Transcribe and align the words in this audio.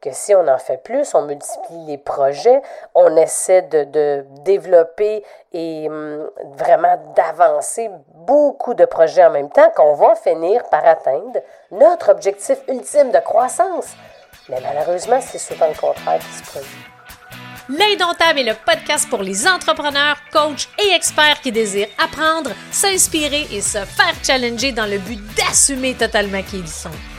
que 0.00 0.10
si 0.12 0.34
on 0.34 0.46
en 0.46 0.58
fait 0.58 0.82
plus, 0.82 1.14
on 1.14 1.22
multiplie 1.22 1.84
les 1.86 1.98
projets, 1.98 2.60
on 2.94 3.16
essaie 3.16 3.62
de, 3.62 4.24
développer 4.44 5.24
et 5.52 5.88
hum, 5.88 6.30
vraiment 6.56 6.96
d'avancer 7.16 7.90
beaucoup 8.14 8.74
de 8.74 8.84
projets 8.84 9.24
en 9.24 9.30
même 9.30 9.50
temps, 9.50 9.70
qu'on 9.74 9.94
va 9.94 10.14
finir 10.14 10.64
par 10.70 10.86
atteindre 10.86 11.40
notre 11.70 12.10
objectif 12.10 12.58
ultime 12.68 13.10
de 13.10 13.18
croissance. 13.18 13.88
Mais 14.48 14.60
malheureusement, 14.60 15.20
c'est 15.20 15.38
souvent 15.38 15.68
le 15.68 15.78
contraire 15.78 16.20
qui 16.20 16.32
se 16.32 16.50
produit. 16.50 16.86
L'Indomptable 17.68 18.38
est 18.38 18.44
le 18.44 18.54
podcast 18.54 19.10
pour 19.10 19.22
les 19.22 19.46
entrepreneurs, 19.46 20.16
coachs 20.32 20.68
et 20.82 20.94
experts 20.94 21.42
qui 21.42 21.52
désirent 21.52 21.88
apprendre, 22.02 22.52
s'inspirer 22.70 23.46
et 23.52 23.60
se 23.60 23.78
faire 23.84 24.14
challenger 24.24 24.72
dans 24.72 24.86
le 24.86 24.96
but 24.96 25.20
d'assumer 25.34 25.94
totalement 25.94 26.42
qui 26.42 26.60
ils 26.60 26.68
sont. 26.68 26.88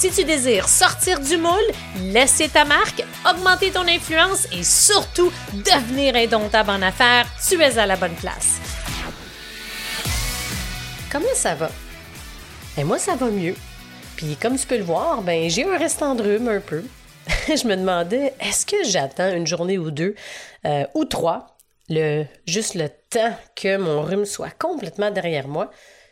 Si 0.00 0.10
tu 0.10 0.24
désires 0.24 0.66
sortir 0.66 1.20
du 1.20 1.36
moule, 1.36 1.52
laisser 2.04 2.48
ta 2.48 2.64
marque, 2.64 3.04
augmenter 3.30 3.70
ton 3.70 3.86
influence 3.86 4.46
et 4.50 4.64
surtout 4.64 5.30
devenir 5.52 6.16
indomptable 6.16 6.70
en 6.70 6.80
affaires, 6.80 7.26
tu 7.46 7.60
es 7.60 7.76
à 7.76 7.84
la 7.84 7.96
bonne 7.96 8.14
place. 8.14 8.58
Comment 11.12 11.34
ça 11.34 11.54
va? 11.54 11.70
Et 12.78 12.84
moi, 12.84 12.98
ça 12.98 13.14
va 13.14 13.26
mieux. 13.26 13.54
Puis 14.16 14.36
comme 14.40 14.56
tu 14.56 14.66
peux 14.66 14.78
le 14.78 14.84
voir, 14.84 15.20
ben 15.20 15.50
j'ai 15.50 15.64
un 15.64 15.76
restant 15.76 16.14
de 16.14 16.22
rhume 16.22 16.48
un 16.48 16.60
peu. 16.60 16.82
je 17.48 17.66
me 17.66 17.76
demandais, 17.76 18.32
est-ce 18.40 18.64
que 18.64 18.82
j'attends 18.84 19.30
une 19.30 19.46
journée 19.46 19.76
ou 19.76 19.90
deux 19.90 20.14
euh, 20.64 20.84
ou 20.94 21.04
trois, 21.04 21.58
le, 21.90 22.24
juste 22.46 22.74
le 22.74 22.88
temps 22.88 23.36
que 23.54 23.76
mon 23.76 24.00
rhume 24.00 24.24
soit 24.24 24.56
complètement 24.58 25.10
derrière 25.10 25.46
moi, 25.46 25.70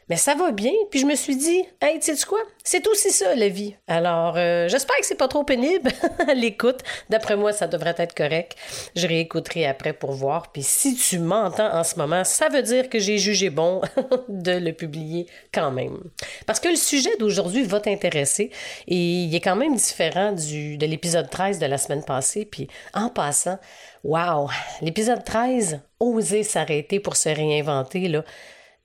mais 0.08 0.16
ça 0.16 0.34
va 0.34 0.50
bien. 0.52 0.72
Puis 0.90 1.00
je 1.00 1.06
me 1.06 1.14
suis 1.14 1.36
dit, 1.36 1.64
hey, 1.80 1.98
tu 2.00 2.14
sais 2.14 2.26
quoi? 2.26 2.40
C'est 2.64 2.86
aussi 2.88 3.10
ça, 3.10 3.34
la 3.34 3.48
vie. 3.48 3.74
Alors, 3.86 4.34
euh, 4.36 4.68
j'espère 4.68 4.96
que 4.98 5.06
c'est 5.06 5.14
pas 5.14 5.28
trop 5.28 5.44
pénible 5.44 5.90
l'écoute. 6.34 6.80
D'après 7.10 7.36
moi, 7.36 7.52
ça 7.52 7.66
devrait 7.66 7.94
être 7.98 8.14
correct. 8.14 8.56
Je 8.96 9.06
réécouterai 9.06 9.66
après 9.66 9.92
pour 9.92 10.12
voir. 10.12 10.50
Puis 10.52 10.62
si 10.62 10.94
tu 10.94 11.18
m'entends 11.18 11.74
en 11.74 11.84
ce 11.84 11.96
moment, 11.96 12.24
ça 12.24 12.48
veut 12.48 12.62
dire 12.62 12.88
que 12.88 12.98
j'ai 12.98 13.18
jugé 13.18 13.50
bon 13.50 13.80
de 14.28 14.52
le 14.52 14.72
publier 14.72 15.26
quand 15.52 15.70
même. 15.70 15.98
Parce 16.46 16.60
que 16.60 16.68
le 16.68 16.76
sujet 16.76 17.16
d'aujourd'hui 17.18 17.64
va 17.64 17.80
t'intéresser 17.80 18.50
et 18.86 18.96
il 18.96 19.34
est 19.34 19.40
quand 19.40 19.56
même 19.56 19.74
différent 19.74 20.32
du, 20.32 20.76
de 20.78 20.86
l'épisode 20.86 21.28
13 21.30 21.58
de 21.58 21.66
la 21.66 21.78
semaine 21.78 22.04
passée. 22.04 22.44
Puis 22.44 22.68
en 22.94 23.08
passant, 23.08 23.58
wow, 24.04 24.48
l'épisode 24.80 25.24
13, 25.24 25.80
oser 26.00 26.42
s'arrêter 26.42 27.00
pour 27.00 27.16
se 27.16 27.28
réinventer, 27.28 28.08
là 28.08 28.24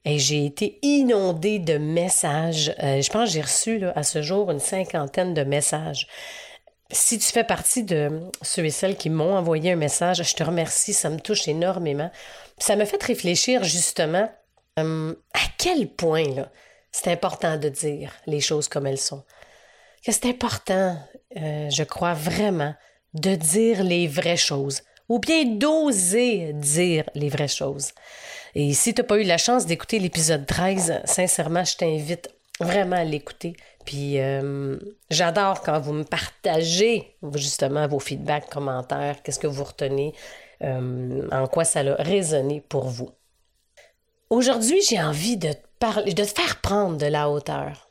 et 0.06 0.20
j'ai 0.20 0.46
été 0.46 0.80
inondée 0.82 1.60
de 1.60 1.78
messages. 1.78 2.76
Euh, 2.84 3.02
je 3.02 3.10
pense 3.10 3.30
que 3.30 3.34
j'ai 3.34 3.42
reçu 3.42 3.84
à 3.96 4.04
ce 4.04 4.22
jour 4.22 4.52
une 4.52 4.60
cinquantaine 4.60 5.34
de 5.34 5.44
messages. 5.44 6.08
Si 6.92 7.18
tu 7.18 7.32
fais 7.32 7.44
partie 7.44 7.84
de 7.84 8.22
ceux 8.42 8.66
et 8.66 8.70
celles 8.70 8.98
qui 8.98 9.10
m'ont 9.10 9.36
envoyé 9.36 9.72
un 9.72 9.76
message, 9.76 10.22
je 10.22 10.36
te 10.36 10.44
remercie, 10.44 10.94
ça 10.94 11.10
me 11.10 11.20
touche 11.20 11.48
énormément. 11.48 12.12
ça 12.60 12.76
me 12.76 12.86
fait 12.86 13.02
réfléchir 13.02 13.64
justement 13.64 14.30
euh, 14.80 15.16
à 15.34 15.40
quel 15.58 15.88
point 15.88 16.26
c'est 16.92 17.12
important 17.12 17.58
de 17.58 17.70
dire 17.70 18.12
les 18.28 18.42
choses 18.42 18.68
comme 18.68 18.88
elles 18.88 19.00
sont. 19.00 19.24
Que 20.06 20.12
c'est 20.12 20.26
important, 20.28 20.98
euh, 21.38 21.70
je 21.70 21.84
crois 21.84 22.14
vraiment, 22.14 22.76
de 23.14 23.36
dire 23.36 23.84
les 23.84 24.08
vraies 24.08 24.38
choses, 24.38 24.82
ou 25.14 25.20
bien 25.20 25.46
d'oser 25.46 26.54
dire 26.54 27.08
les 27.14 27.30
vraies 27.30 27.48
choses. 27.48 27.92
Et 28.56 28.74
si 28.74 28.96
tu 28.96 29.02
n'as 29.02 29.08
pas 29.08 29.20
eu 29.20 29.24
la 29.24 29.38
chance 29.38 29.68
d'écouter 29.68 30.00
l'épisode 30.00 30.48
13, 30.48 31.02
sincèrement, 31.06 31.64
je 31.64 31.78
t'invite 31.78 32.32
vraiment 32.60 32.96
à 32.96 33.04
l'écouter. 33.04 33.56
Puis 33.86 34.20
euh, 34.20 34.76
j'adore 35.12 35.62
quand 35.62 35.80
vous 35.80 35.94
me 35.94 36.04
partagez 36.04 37.16
justement 37.36 37.88
vos 37.88 38.00
feedbacks, 38.00 38.50
commentaires, 38.50 39.22
qu'est-ce 39.22 39.38
que 39.38 39.46
vous 39.46 39.64
retenez, 39.64 40.16
euh, 40.64 41.28
en 41.32 41.46
quoi 41.46 41.64
ça 41.64 41.82
a 41.82 41.94
résonné 42.02 42.62
pour 42.68 42.86
vous. 42.86 43.12
Aujourd'hui, 44.32 44.82
j'ai 44.82 45.00
envie 45.00 45.38
de 45.38 45.54
te, 45.54 45.68
parler, 45.78 46.12
de 46.16 46.24
te 46.24 46.28
faire 46.28 46.60
prendre 46.60 46.98
de 46.98 47.06
la 47.06 47.30
hauteur, 47.30 47.88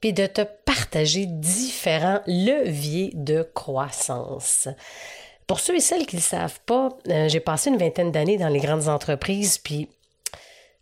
puis 0.00 0.12
de 0.12 0.26
te 0.26 0.40
partager 0.64 1.26
différents 1.26 2.22
leviers 2.26 3.12
de 3.14 3.48
croissance. 3.54 4.66
Pour 5.46 5.60
ceux 5.60 5.76
et 5.76 5.80
celles 5.80 6.06
qui 6.06 6.16
ne 6.16 6.20
le 6.20 6.26
savent 6.26 6.60
pas, 6.66 6.90
euh, 7.08 7.28
j'ai 7.28 7.40
passé 7.40 7.70
une 7.70 7.78
vingtaine 7.78 8.10
d'années 8.10 8.38
dans 8.38 8.48
les 8.48 8.60
grandes 8.60 8.88
entreprises, 8.88 9.58
puis 9.58 9.88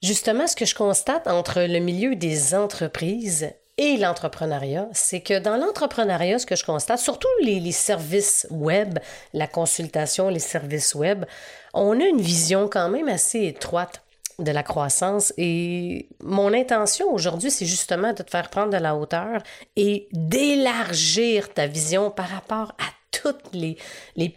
Justement, 0.05 0.47
ce 0.47 0.55
que 0.55 0.67
je 0.67 0.75
constate 0.75 1.27
entre 1.29 1.63
le 1.63 1.79
milieu 1.79 2.15
des 2.15 2.55
entreprises 2.55 3.49
et 3.79 3.97
l'entrepreneuriat, 3.97 4.87
c'est 4.93 5.23
que 5.23 5.39
dans 5.39 5.57
l'entrepreneuriat, 5.57 6.39
ce 6.39 6.45
que 6.45 6.57
je 6.57 6.65
constate, 6.65 6.99
surtout 6.99 7.27
les, 7.41 7.73
services 7.73 8.47
web, 8.51 8.99
la 9.33 9.47
consultation, 9.47 10.29
les 10.29 10.41
services 10.41 10.95
web, 10.95 11.25
on 11.73 11.99
a 11.99 12.05
une 12.05 12.21
vision 12.21 12.69
quand 12.69 12.91
même 12.91 13.09
assez 13.09 13.47
étroite 13.47 14.03
de 14.39 14.53
la 14.53 14.63
croissance 14.63 15.33
et 15.39 16.11
mon 16.23 16.53
intention 16.53 17.11
aujourd'hui, 17.11 17.51
c'est 17.51 17.65
justement 17.65 18.13
de 18.13 18.23
te 18.23 18.31
faire 18.31 18.51
prendre 18.51 18.75
de 18.75 18.77
la 18.77 18.97
hauteur 18.97 19.43
et 19.75 20.07
d'élargir 20.13 21.55
ta 21.55 21.67
vision 21.67 22.11
par 22.11 22.29
rapport 22.29 22.73
à 22.73 22.91
toutes 23.23 23.53
les, 23.53 23.77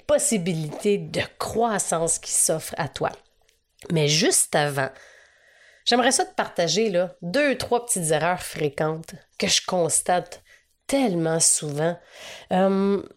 possibilités 0.08 0.98
de 0.98 1.22
croissance 1.38 2.20
qui 2.20 2.32
s'offrent 2.32 2.76
à 2.78 2.88
toi. 2.88 3.12
Mais 3.92 4.08
juste 4.08 4.56
avant, 4.56 4.90
J'aimerais 5.88 6.12
ça 6.12 6.26
te 6.26 6.36
partager 6.36 6.90
là, 6.90 7.16
deux, 7.22 7.58
trois 7.58 7.86
petites 7.86 8.12
erreurs 8.12 8.42
fréquentes 8.42 9.16
que 9.40 9.48
je 9.48 9.66
constate 9.66 10.44
tellement 10.86 11.40
souvent. 11.40 11.98
Hum, 12.52 13.08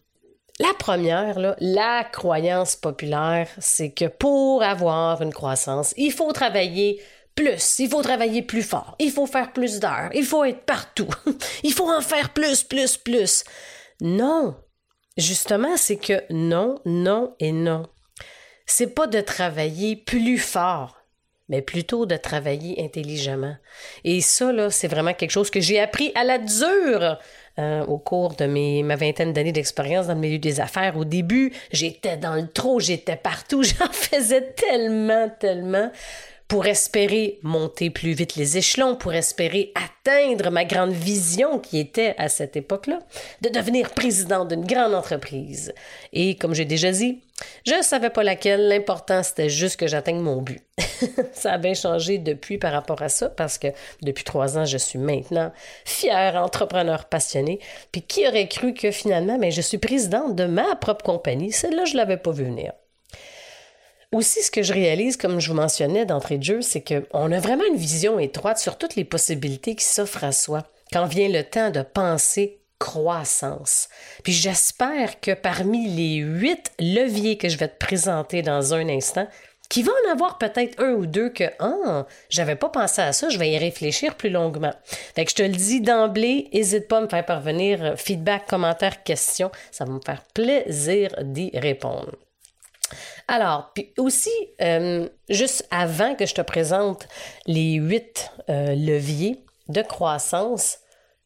la 0.59 0.73
première, 0.79 1.37
là, 1.37 1.55
la 1.59 2.05
croyance 2.05 2.77
populaire, 2.77 3.49
c'est 3.57 3.91
que 3.91 4.05
pour 4.05 4.63
avoir 4.63 5.21
une 5.21 5.33
croissance, 5.33 5.93
il 5.97 6.13
faut 6.13 6.31
travailler 6.31 7.01
plus, 7.35 7.79
il 7.79 7.89
faut 7.89 8.03
travailler 8.03 8.41
plus 8.41 8.63
fort, 8.63 8.95
il 8.99 9.11
faut 9.11 9.25
faire 9.25 9.51
plus 9.51 9.79
d'heures, 9.79 10.09
il 10.13 10.23
faut 10.23 10.45
être 10.45 10.63
partout, 10.63 11.09
il 11.63 11.73
faut 11.73 11.91
en 11.91 12.01
faire 12.01 12.31
plus, 12.31 12.63
plus, 12.63 12.95
plus. 12.95 13.43
Non, 13.99 14.55
justement, 15.17 15.77
c'est 15.77 15.97
que 15.97 16.21
non, 16.29 16.79
non 16.85 17.35
et 17.39 17.51
non. 17.51 17.87
C'est 18.65 18.93
pas 18.95 19.07
de 19.07 19.21
travailler 19.21 19.95
plus 19.95 20.37
fort, 20.37 20.97
mais 21.49 21.61
plutôt 21.61 22.05
de 22.05 22.15
travailler 22.15 22.81
intelligemment. 22.83 23.57
Et 24.03 24.21
ça, 24.21 24.51
là, 24.51 24.69
c'est 24.69 24.87
vraiment 24.87 25.13
quelque 25.13 25.31
chose 25.31 25.49
que 25.49 25.59
j'ai 25.59 25.79
appris 25.79 26.11
à 26.15 26.23
la 26.23 26.37
dure 26.37 27.17
euh, 27.59 27.85
au 27.85 27.97
cours 27.97 28.35
de 28.35 28.45
ma 28.83 28.95
vingtaine 28.95 29.33
d'années 29.33 29.51
d'expérience 29.51 30.07
dans 30.07 30.13
le 30.13 30.21
milieu 30.21 30.39
des 30.39 30.61
affaires. 30.61 30.95
Au 30.95 31.03
début, 31.03 31.51
j'étais 31.73 32.15
dans 32.15 32.35
le 32.35 32.47
trop, 32.47 32.79
j'étais 32.79 33.17
partout, 33.17 33.63
j'en 33.63 33.91
faisais 33.91 34.53
tellement, 34.53 35.29
tellement 35.39 35.91
pour 36.51 36.65
espérer 36.65 37.39
monter 37.43 37.89
plus 37.89 38.11
vite 38.11 38.35
les 38.35 38.57
échelons, 38.57 38.97
pour 38.97 39.13
espérer 39.13 39.71
atteindre 39.73 40.49
ma 40.49 40.65
grande 40.65 40.91
vision 40.91 41.59
qui 41.59 41.79
était 41.79 42.13
à 42.17 42.27
cette 42.27 42.57
époque-là, 42.57 42.99
de 43.39 43.47
devenir 43.47 43.91
président 43.91 44.43
d'une 44.43 44.65
grande 44.65 44.93
entreprise. 44.93 45.73
Et 46.11 46.35
comme 46.35 46.53
j'ai 46.53 46.65
déjà 46.65 46.91
dit, 46.91 47.21
je 47.65 47.75
ne 47.75 47.81
savais 47.81 48.09
pas 48.09 48.23
laquelle, 48.23 48.67
l'important 48.67 49.23
c'était 49.23 49.47
juste 49.47 49.77
que 49.77 49.87
j'atteigne 49.87 50.19
mon 50.19 50.41
but. 50.41 50.61
ça 51.31 51.53
a 51.53 51.57
bien 51.57 51.73
changé 51.73 52.17
depuis 52.17 52.57
par 52.57 52.73
rapport 52.73 53.01
à 53.01 53.07
ça 53.07 53.29
parce 53.29 53.57
que 53.57 53.67
depuis 54.01 54.25
trois 54.25 54.57
ans, 54.57 54.65
je 54.65 54.77
suis 54.77 54.99
maintenant 54.99 55.53
fière 55.85 56.35
entrepreneur 56.35 57.05
passionné. 57.05 57.61
Puis 57.93 58.01
qui 58.01 58.27
aurait 58.27 58.49
cru 58.49 58.73
que 58.73 58.91
finalement, 58.91 59.37
ben, 59.37 59.53
je 59.53 59.61
suis 59.61 59.77
présidente 59.77 60.35
de 60.35 60.43
ma 60.43 60.75
propre 60.75 61.05
compagnie? 61.05 61.53
Celle-là, 61.53 61.85
je 61.85 61.93
ne 61.93 61.97
l'avais 61.97 62.17
pas 62.17 62.31
vu 62.31 62.43
venir. 62.43 62.73
Aussi, 64.13 64.43
ce 64.43 64.51
que 64.51 64.61
je 64.61 64.73
réalise, 64.73 65.15
comme 65.15 65.39
je 65.39 65.49
vous 65.49 65.55
mentionnais 65.55 66.05
d'entrée 66.05 66.37
de 66.37 66.43
jeu, 66.43 66.61
c'est 66.61 66.83
qu'on 66.83 67.31
a 67.31 67.39
vraiment 67.39 67.63
une 67.65 67.77
vision 67.77 68.19
étroite 68.19 68.57
sur 68.57 68.77
toutes 68.77 68.95
les 68.95 69.05
possibilités 69.05 69.73
qui 69.75 69.85
s'offrent 69.85 70.25
à 70.25 70.33
soi 70.33 70.63
quand 70.91 71.05
vient 71.05 71.29
le 71.29 71.43
temps 71.43 71.69
de 71.69 71.81
penser 71.81 72.59
croissance. 72.77 73.87
Puis 74.23 74.33
j'espère 74.33 75.21
que 75.21 75.31
parmi 75.31 75.87
les 75.87 76.15
huit 76.15 76.73
leviers 76.79 77.37
que 77.37 77.47
je 77.47 77.57
vais 77.57 77.69
te 77.69 77.77
présenter 77.77 78.41
dans 78.41 78.73
un 78.73 78.89
instant, 78.89 79.27
qu'il 79.69 79.85
va 79.85 79.93
en 80.05 80.11
avoir 80.11 80.37
peut-être 80.37 80.83
un 80.83 80.91
ou 80.91 81.05
deux 81.05 81.29
que 81.29 81.45
ah, 81.59 82.05
j'avais 82.29 82.57
pas 82.57 82.67
pensé 82.67 83.01
à 83.01 83.13
ça, 83.13 83.29
je 83.29 83.37
vais 83.37 83.51
y 83.51 83.57
réfléchir 83.57 84.15
plus 84.15 84.29
longuement. 84.29 84.73
Fait 85.15 85.29
je 85.29 85.35
te 85.35 85.43
le 85.43 85.49
dis 85.49 85.79
d'emblée, 85.79 86.49
n'hésite 86.51 86.89
pas 86.89 86.97
à 86.97 87.01
me 87.01 87.07
faire 87.07 87.25
parvenir 87.25 87.93
feedback, 87.95 88.47
commentaires, 88.47 89.03
questions, 89.03 89.51
ça 89.71 89.85
va 89.85 89.93
me 89.93 90.01
faire 90.05 90.23
plaisir 90.33 91.11
d'y 91.21 91.51
répondre. 91.57 92.11
Alors, 93.27 93.71
puis 93.73 93.93
aussi, 93.97 94.31
euh, 94.61 95.07
juste 95.29 95.67
avant 95.71 96.15
que 96.15 96.25
je 96.25 96.33
te 96.33 96.41
présente 96.41 97.07
les 97.45 97.73
huit 97.73 98.31
euh, 98.49 98.75
leviers 98.75 99.43
de 99.67 99.81
croissance, 99.81 100.79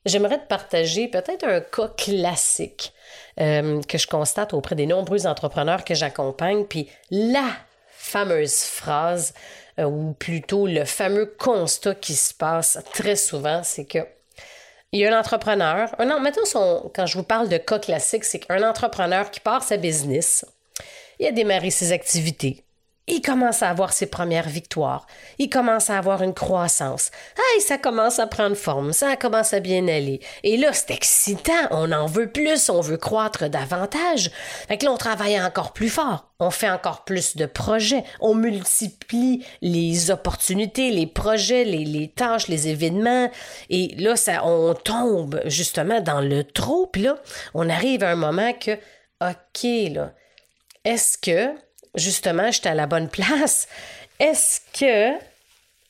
j'aimerais 0.05 0.39
te 0.39 0.47
partager 0.47 1.07
peut-être 1.07 1.45
un 1.45 1.61
cas 1.61 1.89
classique 1.97 2.93
euh, 3.39 3.81
que 3.81 3.97
je 3.97 4.07
constate 4.07 4.53
auprès 4.53 4.75
des 4.75 4.85
nombreux 4.85 5.25
entrepreneurs 5.27 5.83
que 5.83 5.95
j'accompagne, 5.95 6.65
puis 6.65 6.89
la 7.09 7.47
fameuse 7.89 8.61
phrase, 8.61 9.33
ou 9.77 10.13
plutôt 10.13 10.67
le 10.67 10.85
fameux 10.85 11.25
constat 11.25 11.95
qui 11.95 12.13
se 12.13 12.33
passe 12.33 12.77
très 12.93 13.15
souvent, 13.15 13.61
c'est 13.63 13.85
que 13.85 14.07
il 14.95 14.99
y 14.99 15.05
a 15.05 15.13
un 15.13 15.19
entrepreneur, 15.19 15.93
un, 15.99 16.19
mettons 16.21 16.45
quand 16.93 17.05
je 17.05 17.17
vous 17.17 17.23
parle 17.23 17.49
de 17.49 17.57
cas 17.57 17.79
classique, 17.79 18.23
c'est 18.23 18.39
qu'un 18.39 18.67
entrepreneur 18.67 19.29
qui 19.29 19.41
part 19.41 19.61
sa 19.61 19.75
business, 19.75 20.45
il 21.19 21.27
a 21.27 21.31
démarré 21.31 21.69
ses 21.69 21.91
activités. 21.91 22.65
Il 23.07 23.21
commence 23.21 23.61
à 23.61 23.69
avoir 23.69 23.93
ses 23.93 24.07
premières 24.07 24.49
victoires. 24.49 25.05
Il 25.37 25.49
commence 25.49 25.91
à 25.91 25.97
avoir 25.97 26.23
une 26.23 26.33
croissance. 26.33 27.11
Hey, 27.37 27.61
ça 27.61 27.77
commence 27.77 28.17
à 28.17 28.25
prendre 28.25 28.55
forme. 28.55 28.93
Ça 28.93 29.15
commence 29.15 29.53
à 29.53 29.59
bien 29.59 29.87
aller. 29.87 30.21
Et 30.41 30.57
là, 30.57 30.73
c'est 30.73 30.89
excitant. 30.89 31.53
On 31.69 31.91
en 31.91 32.07
veut 32.07 32.31
plus. 32.31 32.67
On 32.69 32.81
veut 32.81 32.97
croître 32.97 33.47
davantage. 33.47 34.31
Fait 34.67 34.79
que 34.79 34.85
là, 34.85 34.91
on 34.91 34.97
travaille 34.97 35.39
encore 35.39 35.71
plus 35.71 35.89
fort. 35.89 36.31
On 36.39 36.49
fait 36.49 36.69
encore 36.69 37.03
plus 37.05 37.35
de 37.35 37.45
projets. 37.45 38.03
On 38.21 38.33
multiplie 38.33 39.45
les 39.61 40.09
opportunités, 40.09 40.89
les 40.89 41.07
projets, 41.07 41.63
les, 41.63 41.85
les 41.85 42.07
tâches, 42.07 42.47
les 42.47 42.69
événements. 42.69 43.29
Et 43.69 43.93
là, 43.99 44.15
ça, 44.15 44.43
on 44.43 44.73
tombe 44.73 45.41
justement 45.45 46.01
dans 46.01 46.21
le 46.21 46.43
trop. 46.43 46.87
Puis 46.87 47.03
là, 47.03 47.19
on 47.53 47.69
arrive 47.69 48.03
à 48.03 48.09
un 48.09 48.15
moment 48.15 48.51
que, 48.53 48.71
OK, 49.21 49.93
là, 49.93 50.11
est-ce 50.85 51.17
que, 51.17 51.53
justement, 51.95 52.51
j'étais 52.51 52.69
à 52.69 52.75
la 52.75 52.87
bonne 52.87 53.09
place? 53.09 53.67
Est-ce 54.19 54.61
que, 54.79 55.17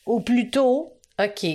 ou 0.06 0.22
plutôt, 0.22 0.98
OK, 1.20 1.46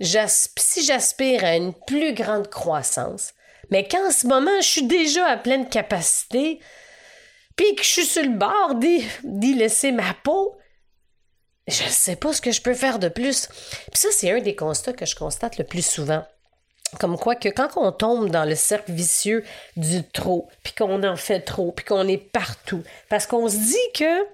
si 0.00 0.84
j'aspire 0.84 1.44
à 1.44 1.56
une 1.56 1.74
plus 1.74 2.14
grande 2.14 2.48
croissance, 2.48 3.34
mais 3.70 3.86
qu'en 3.86 4.10
ce 4.10 4.26
moment, 4.26 4.60
je 4.60 4.66
suis 4.66 4.86
déjà 4.86 5.26
à 5.26 5.36
pleine 5.36 5.68
capacité, 5.68 6.60
puis 7.56 7.74
que 7.74 7.82
je 7.82 7.88
suis 7.88 8.06
sur 8.06 8.22
le 8.22 8.30
bord 8.30 8.76
d'y 8.76 9.54
laisser 9.54 9.92
ma 9.92 10.14
peau, 10.24 10.56
je 11.68 11.84
ne 11.84 11.88
sais 11.88 12.16
pas 12.16 12.32
ce 12.32 12.40
que 12.40 12.52
je 12.52 12.62
peux 12.62 12.74
faire 12.74 12.98
de 12.98 13.08
plus. 13.08 13.46
Puis 13.46 14.00
ça, 14.00 14.08
c'est 14.12 14.30
un 14.30 14.40
des 14.40 14.56
constats 14.56 14.92
que 14.92 15.06
je 15.06 15.14
constate 15.14 15.58
le 15.58 15.64
plus 15.64 15.86
souvent. 15.86 16.24
Comme 16.98 17.16
quoi 17.16 17.34
que 17.36 17.48
quand 17.48 17.76
on 17.76 17.92
tombe 17.92 18.30
dans 18.30 18.44
le 18.44 18.54
cercle 18.54 18.92
vicieux 18.92 19.44
du 19.76 20.02
trop, 20.02 20.48
puis 20.62 20.72
qu'on 20.72 21.02
en 21.02 21.16
fait 21.16 21.40
trop, 21.40 21.72
puis 21.72 21.84
qu'on 21.84 22.08
est 22.08 22.18
partout, 22.18 22.82
parce 23.08 23.26
qu'on 23.26 23.48
se 23.48 23.56
dit 23.56 23.92
que, 23.94 24.26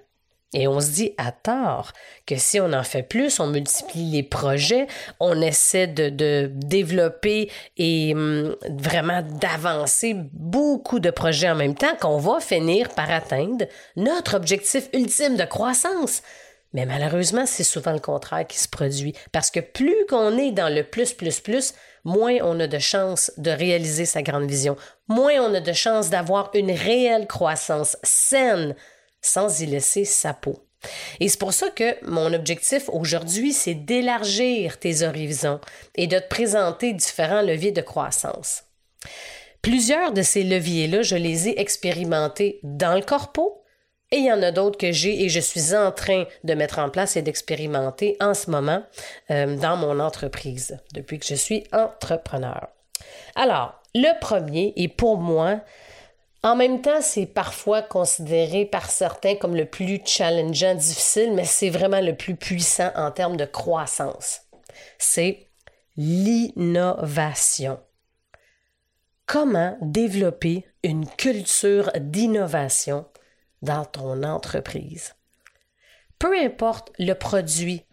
et 0.55 0.67
on 0.67 0.81
se 0.81 0.91
dit 0.91 1.12
à 1.19 1.32
tort, 1.32 1.93
que 2.25 2.37
si 2.37 2.61
on 2.61 2.73
en 2.73 2.82
fait 2.82 3.03
plus, 3.03 3.41
on 3.41 3.49
multiplie 3.49 4.11
les 4.11 4.23
projets, 4.23 4.87
on 5.20 5.41
essaie 5.43 5.87
de, 5.87 6.50
développer 6.50 7.50
et 7.76 8.14
hum, 8.14 8.56
vraiment 8.70 9.23
d'avancer 9.23 10.14
beaucoup 10.32 10.99
de 10.99 11.11
projets 11.11 11.50
en 11.50 11.56
même 11.56 11.75
temps, 11.75 11.94
qu'on 12.00 12.19
va 12.19 12.41
finir 12.41 12.88
par 12.91 13.11
atteindre 13.11 13.67
notre 13.97 14.37
objectif 14.37 14.88
ultime 14.94 15.37
de 15.37 15.44
croissance. 15.44 16.23
Mais 16.73 16.85
malheureusement, 16.85 17.47
c'est 17.47 17.64
souvent 17.64 17.93
le 17.93 18.00
contraire 18.00 18.47
qui 18.47 18.59
se 18.59 18.69
produit. 18.69 19.14
Parce 19.32 19.50
que 19.50 19.61
plus 19.61 19.97
qu'on 20.11 20.37
est 20.37 20.52
dans 20.52 20.73
le 20.73 20.82
plus, 20.82 21.14
plus, 21.14 21.41
plus, 21.41 21.73
moins 22.06 22.37
on 22.43 22.58
a 22.61 22.69
de 22.69 22.79
chances 22.79 23.32
de 23.37 23.50
réaliser 23.50 24.06
sa 24.06 24.23
grande 24.23 24.49
vision, 24.49 24.76
moins 25.08 25.35
on 25.41 25.53
a 25.53 25.61
de 25.61 25.73
chances 25.73 26.08
d'avoir 26.08 26.50
une 26.55 26.70
réelle 26.70 27.26
croissance 27.26 27.99
saine 28.03 28.75
sans 29.20 29.61
y 29.61 29.67
laisser 29.67 30.05
sa 30.05 30.32
peau. 30.32 30.62
Et 31.19 31.29
c'est 31.29 31.41
pour 31.41 31.53
ça 31.53 31.69
que 31.70 31.97
mon 32.05 32.32
objectif 32.32 32.88
aujourd'hui, 32.91 33.53
c'est 33.53 33.75
d'élargir 33.75 34.79
tes 34.79 35.03
horizons 35.03 35.61
et 35.97 36.06
de 36.06 36.19
te 36.19 36.29
présenter 36.29 36.93
différents 36.93 37.43
leviers 37.43 37.73
de 37.73 37.81
croissance. 37.81 38.62
Plusieurs 39.61 40.12
de 40.12 40.23
ces 40.23 40.44
leviers-là, 40.44 41.02
je 41.02 41.17
les 41.17 41.49
ai 41.49 41.61
expérimentés 41.61 42.61
dans 42.62 42.94
le 42.94 43.02
corpo, 43.02 43.64
et 44.17 44.21
il 44.21 44.25
y 44.25 44.33
en 44.33 44.43
a 44.43 44.51
d'autres 44.51 44.79
que 44.79 44.93
j'ai 44.93 45.25
et 45.25 45.29
je 45.29 45.41
suis 45.41 45.75
en 45.75 45.93
train 45.93 46.25
de 46.43 46.55
mettre 46.55 46.79
en 46.79 46.89
place 46.89 47.17
et 47.17 47.23
d'expérimenter 47.23 48.17
en 48.19 48.33
ce 48.33 48.51
moment 48.51 48.83
euh, 49.31 49.57
dans 49.57 49.77
mon 49.77 50.01
entreprise 50.01 50.79
depuis 50.95 51.19
que 51.19 51.27
je 51.27 51.35
suis 51.35 51.65
entrepreneur. 51.71 52.69
Alors, 53.35 53.75
le 53.95 54.19
premier, 54.19 54.73
et 54.77 54.89
pour 54.89 55.19
moi, 55.19 55.61
en 56.43 56.57
même 56.57 56.81
temps, 56.81 57.03
c'est 57.03 57.27
parfois 57.27 57.83
considéré 57.83 58.65
par 58.65 58.91
certains 58.91 59.37
comme 59.37 59.55
le 59.55 59.67
plus 59.67 60.01
challengeant, 60.05 60.75
difficile, 60.75 61.35
mais 61.35 61.45
c'est 61.45 61.71
vraiment 61.71 62.01
le 62.01 62.15
plus 62.15 62.37
puissant 62.37 62.91
en 62.97 63.11
termes 63.11 63.37
de 63.37 63.45
croissance. 63.45 64.43
C'est 64.97 65.47
l'innovation. 65.99 67.79
Comment 69.27 69.77
développer 69.83 70.65
une 70.83 71.07
culture 71.07 71.91
d'innovation 71.97 73.05
dans 73.67 73.85
ton 73.85 74.23
entreprise. 74.23 75.15
Peu 76.19 76.35
importe 76.39 76.93
le 76.99 77.13
produit, 77.13 77.85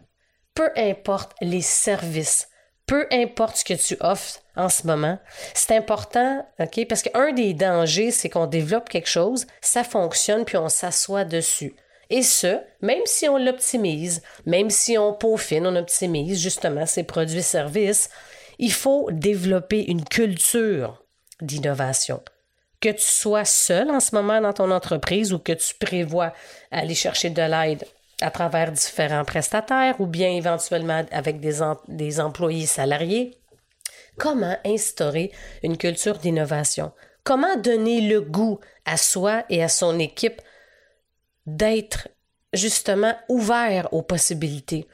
peu 0.54 0.70
importe 0.76 1.32
les 1.42 1.60
services, 1.60 2.48
peu 2.86 3.06
importe 3.12 3.58
ce 3.58 3.64
que 3.64 3.74
tu 3.74 3.96
offres 4.00 4.40
en 4.56 4.68
ce 4.68 4.86
moment, 4.86 5.18
c'est 5.52 5.76
important, 5.76 6.46
OK? 6.60 6.86
Parce 6.88 7.02
qu'un 7.02 7.32
des 7.32 7.52
dangers, 7.52 8.10
c'est 8.10 8.30
qu'on 8.30 8.46
développe 8.46 8.88
quelque 8.88 9.08
chose, 9.08 9.46
ça 9.60 9.84
fonctionne, 9.84 10.44
puis 10.44 10.56
on 10.56 10.68
s'assoit 10.68 11.24
dessus. 11.24 11.74
Et 12.08 12.22
ce, 12.22 12.60
même 12.80 13.04
si 13.04 13.28
on 13.28 13.38
l'optimise, 13.38 14.22
même 14.46 14.70
si 14.70 14.96
on 14.96 15.12
peaufine, 15.12 15.66
on 15.66 15.76
optimise 15.76 16.40
justement 16.40 16.86
ces 16.86 17.02
produits-services, 17.02 18.10
il 18.58 18.72
faut 18.72 19.10
développer 19.10 19.90
une 19.90 20.04
culture 20.04 21.04
d'innovation 21.40 22.22
que 22.84 22.90
tu 22.90 23.06
sois 23.06 23.46
seul 23.46 23.90
en 23.90 23.98
ce 23.98 24.14
moment 24.14 24.42
dans 24.42 24.52
ton 24.52 24.70
entreprise 24.70 25.32
ou 25.32 25.38
que 25.38 25.52
tu 25.52 25.74
prévois 25.74 26.34
aller 26.70 26.94
chercher 26.94 27.30
de 27.30 27.40
l'aide 27.40 27.86
à 28.20 28.30
travers 28.30 28.72
différents 28.72 29.24
prestataires 29.24 29.98
ou 30.02 30.06
bien 30.06 30.28
éventuellement 30.28 31.02
avec 31.10 31.40
des, 31.40 31.60
des 31.88 32.20
employés 32.20 32.66
salariés, 32.66 33.38
comment 34.18 34.58
instaurer 34.66 35.32
une 35.62 35.78
culture 35.78 36.18
d'innovation? 36.18 36.92
Comment 37.22 37.56
donner 37.56 38.02
le 38.02 38.20
goût 38.20 38.60
à 38.84 38.98
soi 38.98 39.44
et 39.48 39.64
à 39.64 39.70
son 39.70 39.98
équipe 39.98 40.42
d'être 41.46 42.08
justement 42.52 43.14
ouvert 43.30 43.88
aux 43.94 44.02
possibilités? 44.02 44.86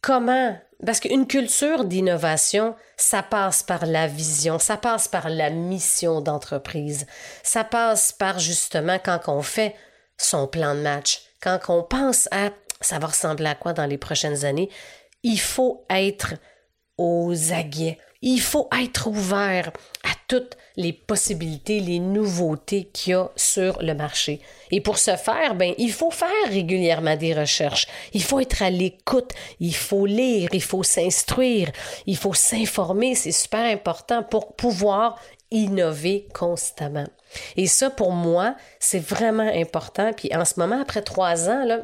Comment 0.00 0.58
parce 0.84 1.00
qu'une 1.00 1.26
culture 1.26 1.84
d'innovation, 1.84 2.76
ça 2.96 3.22
passe 3.22 3.62
par 3.62 3.86
la 3.86 4.06
vision, 4.06 4.58
ça 4.58 4.76
passe 4.76 5.08
par 5.08 5.28
la 5.28 5.50
mission 5.50 6.20
d'entreprise, 6.20 7.06
ça 7.42 7.64
passe 7.64 8.12
par 8.12 8.38
justement 8.38 8.98
quand 9.04 9.28
on 9.28 9.42
fait 9.42 9.74
son 10.16 10.46
plan 10.46 10.74
de 10.74 10.80
match, 10.80 11.22
quand 11.40 11.58
on 11.68 11.82
pense 11.82 12.28
à 12.30 12.50
ça 12.80 12.98
va 12.98 13.08
ressembler 13.08 13.46
à 13.46 13.54
quoi 13.54 13.72
dans 13.72 13.86
les 13.86 13.98
prochaines 13.98 14.44
années, 14.44 14.70
il 15.22 15.40
faut 15.40 15.84
être 15.90 16.34
aux 16.96 17.52
aguets, 17.52 17.98
il 18.22 18.40
faut 18.40 18.68
être 18.80 19.08
ouvert 19.08 19.72
toutes 20.28 20.56
les 20.76 20.92
possibilités, 20.92 21.80
les 21.80 21.98
nouveautés 21.98 22.84
qu'il 22.92 23.12
y 23.12 23.14
a 23.14 23.30
sur 23.34 23.82
le 23.82 23.94
marché. 23.94 24.40
Et 24.70 24.80
pour 24.80 24.98
ce 24.98 25.16
faire, 25.16 25.54
ben, 25.54 25.74
il 25.78 25.90
faut 25.90 26.10
faire 26.10 26.28
régulièrement 26.48 27.16
des 27.16 27.34
recherches. 27.34 27.86
Il 28.12 28.22
faut 28.22 28.38
être 28.38 28.62
à 28.62 28.70
l'écoute. 28.70 29.32
Il 29.58 29.74
faut 29.74 30.06
lire. 30.06 30.50
Il 30.52 30.62
faut 30.62 30.82
s'instruire. 30.82 31.72
Il 32.06 32.16
faut 32.16 32.34
s'informer. 32.34 33.14
C'est 33.14 33.32
super 33.32 33.64
important 33.64 34.22
pour 34.22 34.54
pouvoir 34.54 35.18
innover 35.50 36.28
constamment. 36.34 37.06
Et 37.56 37.66
ça, 37.66 37.90
pour 37.90 38.12
moi, 38.12 38.54
c'est 38.78 39.02
vraiment 39.02 39.50
important. 39.54 40.12
Puis 40.12 40.30
en 40.34 40.44
ce 40.44 40.60
moment, 40.60 40.80
après 40.80 41.02
trois 41.02 41.48
ans, 41.48 41.64
là, 41.64 41.80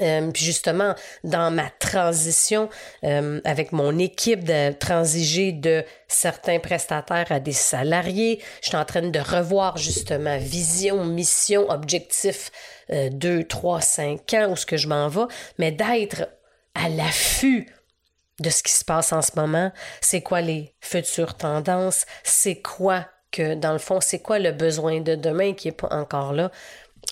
euh, 0.00 0.30
puis 0.30 0.44
justement, 0.44 0.94
dans 1.24 1.50
ma 1.50 1.70
transition 1.70 2.68
euh, 3.04 3.40
avec 3.44 3.72
mon 3.72 3.98
équipe 3.98 4.44
de 4.44 4.72
transiger 4.72 5.52
de 5.52 5.84
certains 6.08 6.58
prestataires 6.58 7.30
à 7.30 7.40
des 7.40 7.52
salariés, 7.52 8.42
je 8.62 8.68
suis 8.68 8.76
en 8.76 8.84
train 8.84 9.02
de 9.02 9.18
revoir 9.18 9.76
justement 9.76 10.38
vision, 10.38 11.04
mission, 11.04 11.68
objectif 11.70 12.50
euh, 12.90 13.08
2, 13.10 13.44
3, 13.44 13.80
5 13.80 14.34
ans, 14.34 14.50
où 14.50 14.56
ce 14.56 14.66
que 14.66 14.76
je 14.76 14.88
m'en 14.88 15.08
vais, 15.08 15.26
mais 15.58 15.72
d'être 15.72 16.28
à 16.74 16.88
l'affût 16.88 17.72
de 18.40 18.50
ce 18.50 18.62
qui 18.62 18.72
se 18.72 18.84
passe 18.84 19.12
en 19.12 19.22
ce 19.22 19.32
moment, 19.36 19.72
c'est 20.00 20.20
quoi 20.20 20.42
les 20.42 20.74
futures 20.80 21.34
tendances, 21.34 22.04
c'est 22.22 22.60
quoi 22.60 23.06
que, 23.32 23.54
dans 23.54 23.72
le 23.72 23.78
fond, 23.78 24.00
c'est 24.00 24.18
quoi 24.18 24.38
le 24.38 24.52
besoin 24.52 25.00
de 25.00 25.14
demain 25.14 25.54
qui 25.54 25.68
n'est 25.68 25.74
pas 25.74 25.88
encore 25.90 26.32
là? 26.32 26.50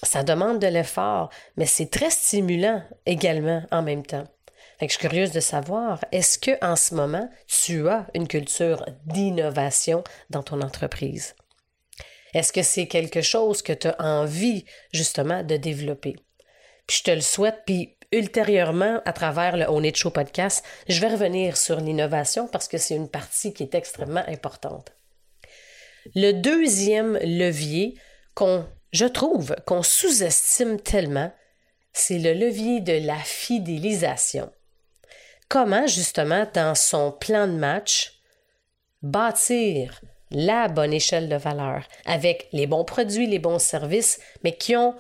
Ça 0.03 0.23
demande 0.23 0.59
de 0.59 0.67
l'effort, 0.67 1.31
mais 1.57 1.67
c'est 1.67 1.91
très 1.91 2.11
stimulant 2.11 2.83
également 3.07 3.63
en 3.71 3.83
même 3.83 4.05
temps. 4.05 4.27
je 4.81 4.89
suis 4.89 4.99
curieuse 4.99 5.33
de 5.33 5.41
savoir, 5.41 6.05
est-ce 6.13 6.39
que 6.39 6.53
en 6.65 6.77
ce 6.77 6.95
moment, 6.95 7.29
tu 7.47 7.89
as 7.89 8.07
une 8.15 8.29
culture 8.29 8.85
d'innovation 9.07 10.05
dans 10.31 10.43
ton 10.43 10.61
entreprise? 10.61 11.35
Est-ce 12.35 12.53
que 12.53 12.63
c'est 12.63 12.89
quelque 12.89 13.23
chose 13.23 13.63
que 13.63 13.73
tu 13.73 13.89
as 13.89 13.97
envie 13.99 14.65
justement 14.93 15.43
de 15.43 15.57
développer? 15.57 16.17
Puis 16.87 16.99
je 16.99 17.03
te 17.05 17.11
le 17.13 17.21
souhaite, 17.21 17.63
puis 17.65 17.97
ultérieurement, 18.13 19.01
à 19.05 19.13
travers 19.13 19.57
le 19.57 19.71
On 19.71 19.83
est 19.83 19.97
Show 19.97 20.11
podcast, 20.11 20.65
je 20.89 21.01
vais 21.01 21.09
revenir 21.09 21.57
sur 21.57 21.81
l'innovation 21.81 22.49
parce 22.49 22.69
que 22.69 22.79
c'est 22.79 22.97
une 22.97 23.09
partie 23.09 23.55
qui 23.55 23.63
est 23.63 23.75
extrêmement 23.75 24.25
importante. 24.29 24.93
Le 26.15 26.33
deuxième 26.33 27.19
levier 27.23 27.95
qu'on, 28.35 28.67
je 28.95 29.07
trouve, 29.07 29.57
qu'on 29.67 29.83
sous-estime 29.83 30.81
tellement, 30.81 31.33
c'est 31.93 32.19
le 32.19 32.33
levier 32.33 32.81
de 32.81 33.05
la 33.05 33.19
fidélisation. 33.19 34.53
Comment, 35.49 35.89
justement, 35.89 36.47
dans 36.55 36.77
son 36.77 37.11
plan 37.11 37.49
de 37.49 37.55
match, 37.55 38.21
bâtir 39.03 40.01
la 40.31 40.69
bonne 40.69 40.93
échelle 40.93 41.29
de 41.29 41.35
valeur 41.37 41.89
avec 42.07 42.49
les 42.53 42.69
bons 42.69 42.85
produits, 42.85 43.27
les 43.27 43.41
bons 43.41 43.59
services, 43.59 44.21
mais 44.45 44.57
qui 44.57 44.77
ont 44.77 44.95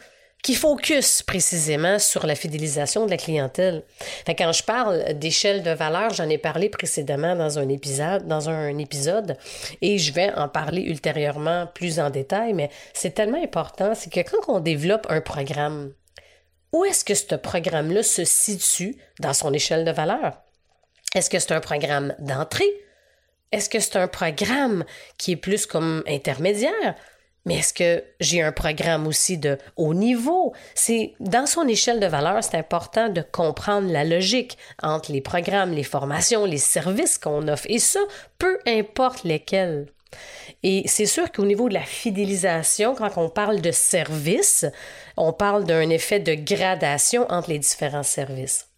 qui 0.45 0.55
focus 0.55 1.23
précisément 1.23 1.99
sur 1.99 2.27
la 2.27 2.35
fidélisation 2.35 3.07
de 3.07 3.11
la 3.11 3.17
clientèle. 3.17 3.83
quand 4.27 4.53
je 4.53 4.63
parle 4.63 5.15
d'échelle 5.15 5.63
de 5.63 5.71
valeur, 5.71 6.13
j'en 6.13 6.29
ai 6.29 6.37
parlé 6.37 6.69
précédemment 6.69 7.35
dans 7.35 7.59
un 7.59 7.67
épisode, 7.71 8.29
dans 8.29 8.51
un 8.51 8.77
épisode, 8.77 9.39
et 9.81 9.97
je 9.97 10.13
vais 10.13 10.31
en 10.35 10.51
parler 10.51 10.83
ultérieurement 10.83 11.67
plus 11.67 11.99
en 11.99 12.11
détail, 12.11 12.53
mais 12.53 12.69
c'est 12.93 13.15
tellement 13.15 13.43
important, 13.43 13.95
c'est 13.95 14.13
que 14.13 14.21
quand 14.21 14.53
on 14.55 14.61
développe 14.61 15.07
un 15.09 15.23
programme, 15.23 15.95
où 16.73 16.85
est-ce 16.85 17.07
que 17.07 17.15
ce 17.15 17.37
programme-là 17.37 18.03
se 18.03 18.25
situe 18.25 18.99
dans 19.21 19.33
son 19.33 19.51
échelle 19.55 19.87
de 19.87 19.93
valeur? 19.93 20.43
Est-ce 21.15 21.31
que 21.31 21.39
c'est 21.39 21.53
un 21.53 21.61
programme 21.61 22.15
d'entrée? 22.19 22.71
Est-ce 23.51 23.71
que 23.71 23.81
c'est 23.81 23.97
un 23.97 24.09
programme 24.09 24.85
qui 25.17 25.33
est 25.33 25.37
plus 25.37 25.65
comme 25.65 26.03
intermédiaire? 26.07 26.97
Mais 27.45 27.57
est-ce 27.57 27.75
que 27.75 28.03
j'ai 28.21 28.41
un 28.41 28.53
programme 28.53 29.07
aussi 29.07 29.37
de 29.37 29.59
haut 29.77 29.95
niveau? 29.95 30.55
C'est 30.75 31.15
dans 31.21 31.47
son 31.47 31.69
échelle 31.69 32.01
de 32.01 32.07
valeur, 32.07 32.43
c'est 32.43 32.57
important 32.57 33.09
de 33.09 33.21
comprendre 33.21 33.91
la 33.91 34.05
logique 34.05 34.57
entre 34.83 35.13
les 35.13 35.21
programmes, 35.21 35.73
les 35.73 35.83
formations, 35.83 36.47
les 36.47 36.59
services 36.59 37.19
qu'on 37.19 37.49
offre. 37.49 37.67
Et 37.69 37.79
ça, 37.79 38.01
peu 38.39 38.59
importe 38.67 39.25
lesquels. 39.25 39.87
Et 40.63 40.85
c'est 40.87 41.07
sûr 41.07 41.31
qu'au 41.33 41.45
niveau 41.45 41.69
de 41.69 41.75
la 41.75 41.83
fidélisation, 41.83 42.95
quand 42.95 43.11
on 43.17 43.29
parle 43.29 43.61
de 43.61 43.73
services, 43.73 44.65
on 45.17 45.33
parle 45.33 45.65
d'un 45.65 45.91
effet 45.91 46.21
de 46.21 46.35
gradation 46.35 47.31
entre 47.31 47.51
les 47.51 47.59
différents 47.59 48.03
services. 48.03 48.69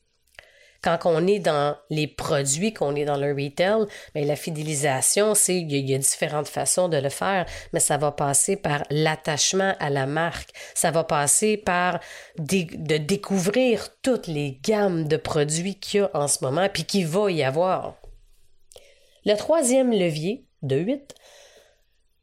Quand 0.86 1.00
on 1.04 1.26
est 1.26 1.40
dans 1.40 1.76
les 1.90 2.06
produits, 2.06 2.72
qu'on 2.72 2.94
est 2.94 3.04
dans 3.04 3.16
le 3.16 3.32
retail, 3.32 3.86
mais 4.14 4.20
ben, 4.20 4.28
la 4.28 4.36
fidélisation, 4.36 5.34
c'est 5.34 5.56
il 5.56 5.90
y, 5.90 5.94
a 5.94 5.98
différentes 5.98 6.46
façons 6.46 6.88
de 6.88 6.96
le 6.96 7.08
faire, 7.08 7.44
mais 7.72 7.80
ça 7.80 7.96
va 7.96 8.12
passer 8.12 8.54
par 8.54 8.84
l'attachement 8.90 9.74
à 9.80 9.90
la 9.90 10.06
marque. 10.06 10.50
Ça 10.76 10.92
va 10.92 11.02
passer 11.02 11.56
par 11.56 11.98
de 12.38 12.98
découvrir 12.98 13.88
toutes 14.00 14.28
les 14.28 14.60
gammes 14.62 15.08
de 15.08 15.16
produits 15.16 15.74
qu'il 15.74 16.02
y 16.02 16.02
a 16.04 16.10
en 16.14 16.28
ce 16.28 16.44
moment, 16.44 16.68
puis 16.72 16.84
qu'il 16.84 17.08
va 17.08 17.32
y 17.32 17.42
avoir. 17.42 17.96
Le 19.24 19.34
troisième 19.34 19.90
levier, 19.90 20.46
de 20.62 20.76
8, 20.76 21.16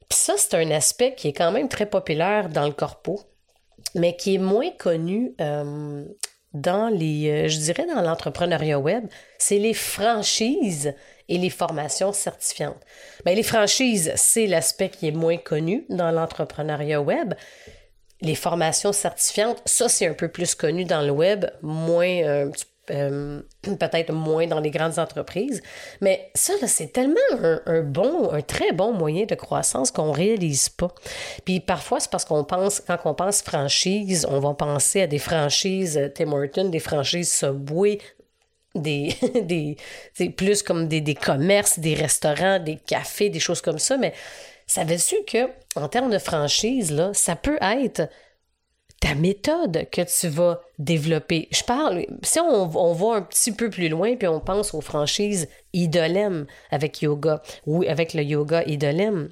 ça, 0.09 0.35
c'est 0.37 0.53
un 0.53 0.71
aspect 0.71 1.15
qui 1.15 1.27
est 1.27 1.33
quand 1.33 1.51
même 1.51 1.67
très 1.67 1.85
populaire 1.85 2.47
dans 2.47 2.65
le 2.65 2.71
corpo, 2.71 3.19
mais 3.93 4.15
qui 4.15 4.35
est 4.35 4.39
moins 4.39 4.71
connu 4.71 5.35
euh, 5.41 6.05
dans 6.53 6.87
les, 6.89 7.29
euh, 7.29 7.47
je 7.47 7.57
dirais 7.59 7.85
dans 7.85 8.01
l'entrepreneuriat 8.01 8.79
web, 8.79 9.05
c'est 9.37 9.57
les 9.57 9.73
franchises 9.73 10.93
et 11.29 11.37
les 11.37 11.49
formations 11.49 12.13
certifiantes. 12.13 12.81
Bien, 13.25 13.33
les 13.33 13.43
franchises, 13.43 14.11
c'est 14.15 14.45
l'aspect 14.45 14.89
qui 14.89 15.07
est 15.07 15.11
moins 15.11 15.37
connu 15.37 15.85
dans 15.89 16.11
l'entrepreneuriat 16.11 17.01
web. 17.01 17.33
Les 18.21 18.35
formations 18.35 18.93
certifiantes, 18.93 19.61
ça, 19.65 19.89
c'est 19.89 20.07
un 20.07 20.13
peu 20.13 20.27
plus 20.27 20.55
connu 20.55 20.85
dans 20.85 21.01
le 21.01 21.11
web, 21.11 21.45
moins, 21.61 22.23
euh, 22.23 22.51
euh, 22.91 23.41
peut-être 23.61 24.11
moins 24.11 24.47
dans 24.47 24.59
les 24.59 24.71
grandes 24.71 24.99
entreprises. 24.99 25.61
Mais 26.01 26.31
ça, 26.35 26.53
c'est 26.67 26.91
tellement 26.91 27.15
un, 27.65 27.81
bon, 27.81 28.31
un 28.31 28.41
très 28.41 28.71
bon 28.71 28.93
moyen 28.93 29.25
de 29.25 29.35
croissance 29.35 29.91
qu'on 29.91 30.07
ne 30.07 30.17
réalise 30.17 30.69
pas. 30.69 30.93
Puis 31.45 31.59
parfois, 31.59 31.99
c'est 31.99 32.11
parce 32.11 32.25
qu'on 32.25 32.43
pense, 32.43 32.81
quand 32.85 32.99
on 33.05 33.13
pense 33.13 33.41
franchise, 33.41 34.27
on 34.29 34.39
va 34.39 34.53
penser 34.53 35.01
à 35.01 35.07
des 35.07 35.19
franchises 35.19 35.97
euh, 35.97 36.09
Tim 36.09 36.31
Hortons, 36.33 36.69
des 36.69 36.79
franchises 36.79 37.31
Subway, 37.31 37.99
des, 38.75 39.15
des 40.17 40.29
plus 40.29 40.63
comme 40.63 40.87
des, 40.87 41.01
des 41.01 41.15
commerces, 41.15 41.79
des 41.79 41.93
restaurants, 41.93 42.59
des 42.59 42.75
cafés, 42.77 43.29
des 43.29 43.39
choses 43.39 43.61
comme 43.61 43.79
ça. 43.79 43.97
Mais 43.97 44.13
savais-tu 44.67 45.23
que 45.25 45.49
en 45.75 45.87
termes 45.87 46.11
de 46.11 46.19
franchise, 46.19 46.91
là, 46.91 47.11
ça 47.13 47.35
peut 47.35 47.57
être 47.61 48.09
ta 49.03 49.15
méthode 49.15 49.89
que 49.91 50.01
tu 50.01 50.29
vas 50.29 50.61
développer. 50.79 51.49
Je 51.51 51.61
parle, 51.63 52.05
si 52.21 52.39
on, 52.39 52.67
va 52.67 53.15
un 53.17 53.21
petit 53.21 53.51
peu 53.51 53.69
plus 53.69 53.89
loin, 53.89 54.15
puis 54.15 54.29
on 54.29 54.39
pense 54.39 54.73
aux 54.73 54.79
franchises 54.79 55.49
Idolem 55.73 56.45
avec 56.71 57.01
yoga, 57.01 57.41
ou 57.67 57.83
avec 57.83 58.13
le 58.13 58.23
yoga 58.23 58.63
Idolem. 58.63 59.27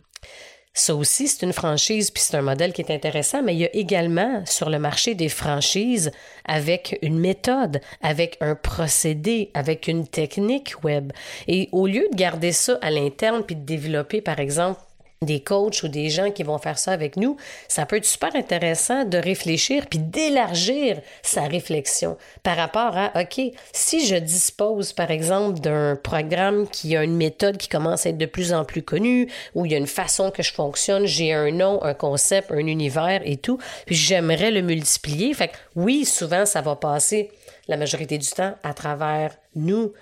Ça 0.73 0.93
aussi, 0.93 1.29
c'est 1.29 1.45
une 1.45 1.53
franchise, 1.53 2.11
puis 2.11 2.21
c'est 2.21 2.35
un 2.35 2.41
modèle 2.41 2.73
qui 2.73 2.81
est 2.81 2.91
intéressant, 2.91 3.43
mais 3.43 3.53
il 3.53 3.59
y 3.59 3.65
a 3.65 3.73
également 3.73 4.45
sur 4.45 4.69
le 4.69 4.77
marché 4.77 5.15
des 5.15 5.29
franchises 5.29 6.11
avec 6.43 6.99
une 7.01 7.17
méthode, 7.17 7.79
avec 8.01 8.37
un 8.41 8.55
procédé, 8.55 9.51
avec 9.53 9.87
une 9.87 10.05
technique 10.05 10.83
web. 10.83 11.13
Et 11.47 11.69
au 11.71 11.87
lieu 11.87 12.09
de 12.11 12.17
garder 12.17 12.51
ça 12.51 12.77
à 12.81 12.91
l'interne, 12.91 13.43
puis 13.45 13.55
de 13.55 13.63
développer, 13.63 14.19
par 14.19 14.39
exemple, 14.39 14.81
des 15.23 15.39
coachs 15.39 15.83
ou 15.83 15.87
des 15.87 16.09
gens 16.09 16.31
qui 16.31 16.41
vont 16.41 16.57
faire 16.57 16.79
ça 16.79 16.91
avec 16.91 17.15
nous, 17.15 17.37
ça 17.67 17.85
peut 17.85 17.97
être 17.97 18.05
super 18.05 18.35
intéressant 18.35 19.05
de 19.05 19.19
réfléchir 19.19 19.85
puis 19.87 19.99
d'élargir 19.99 20.99
sa 21.21 21.43
réflexion 21.43 22.17
par 22.41 22.57
rapport 22.57 22.97
à, 22.97 23.11
OK, 23.21 23.39
si 23.71 24.07
je 24.07 24.15
dispose, 24.15 24.93
par 24.93 25.11
exemple, 25.11 25.59
d'un 25.59 25.95
programme 25.95 26.67
qui 26.67 26.97
a 26.97 27.03
une 27.03 27.15
méthode 27.15 27.57
qui 27.57 27.69
commence 27.69 28.07
à 28.07 28.09
être 28.09 28.17
de 28.17 28.25
plus 28.25 28.51
en 28.51 28.65
plus 28.65 28.81
connue, 28.81 29.31
où 29.53 29.67
il 29.67 29.71
y 29.71 29.75
a 29.75 29.77
une 29.77 29.85
façon 29.85 30.31
que 30.31 30.41
je 30.41 30.51
fonctionne, 30.51 31.05
j'ai 31.05 31.33
un 31.33 31.51
nom, 31.51 31.83
un 31.83 31.93
concept, 31.93 32.51
un 32.51 32.65
univers 32.65 33.21
et 33.23 33.37
tout, 33.37 33.59
puis 33.85 33.95
j'aimerais 33.95 34.49
le 34.49 34.63
multiplier. 34.63 35.35
Fait 35.35 35.49
que 35.49 35.57
oui, 35.75 36.03
souvent, 36.03 36.47
ça 36.47 36.61
va 36.61 36.75
passer 36.75 37.29
la 37.67 37.77
majorité 37.77 38.17
du 38.17 38.27
temps 38.27 38.55
à 38.63 38.73
travers 38.73 39.37
nous. 39.53 39.93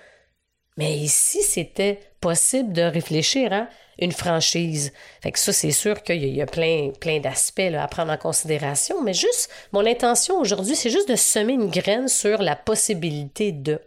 Mais 0.77 0.95
ici, 0.95 1.41
c'était 1.41 1.99
possible 2.21 2.71
de 2.71 2.83
réfléchir 2.83 3.51
à 3.51 3.67
une 4.01 4.11
franchise. 4.11 4.91
Fait 5.21 5.31
que 5.31 5.39
ça, 5.39 5.53
c'est 5.53 5.71
sûr 5.71 6.01
qu'il 6.03 6.25
y, 6.25 6.41
a 6.41 6.45
plein, 6.45 6.91
plein 6.99 7.19
d'aspects 7.19 7.59
à 7.59 7.87
prendre 7.87 8.11
en 8.11 8.17
considération, 8.17 9.01
mais 9.03 9.13
juste, 9.13 9.49
mon 9.71 9.85
intention 9.85 10.39
aujourd'hui, 10.39 10.75
c'est 10.75 10.89
juste 10.89 11.09
de 11.09 11.15
semer 11.15 11.53
une 11.53 11.69
graine 11.69 12.07
sur 12.07 12.41
la 12.41 12.55
possibilité 12.55 13.51
de. 13.51 13.79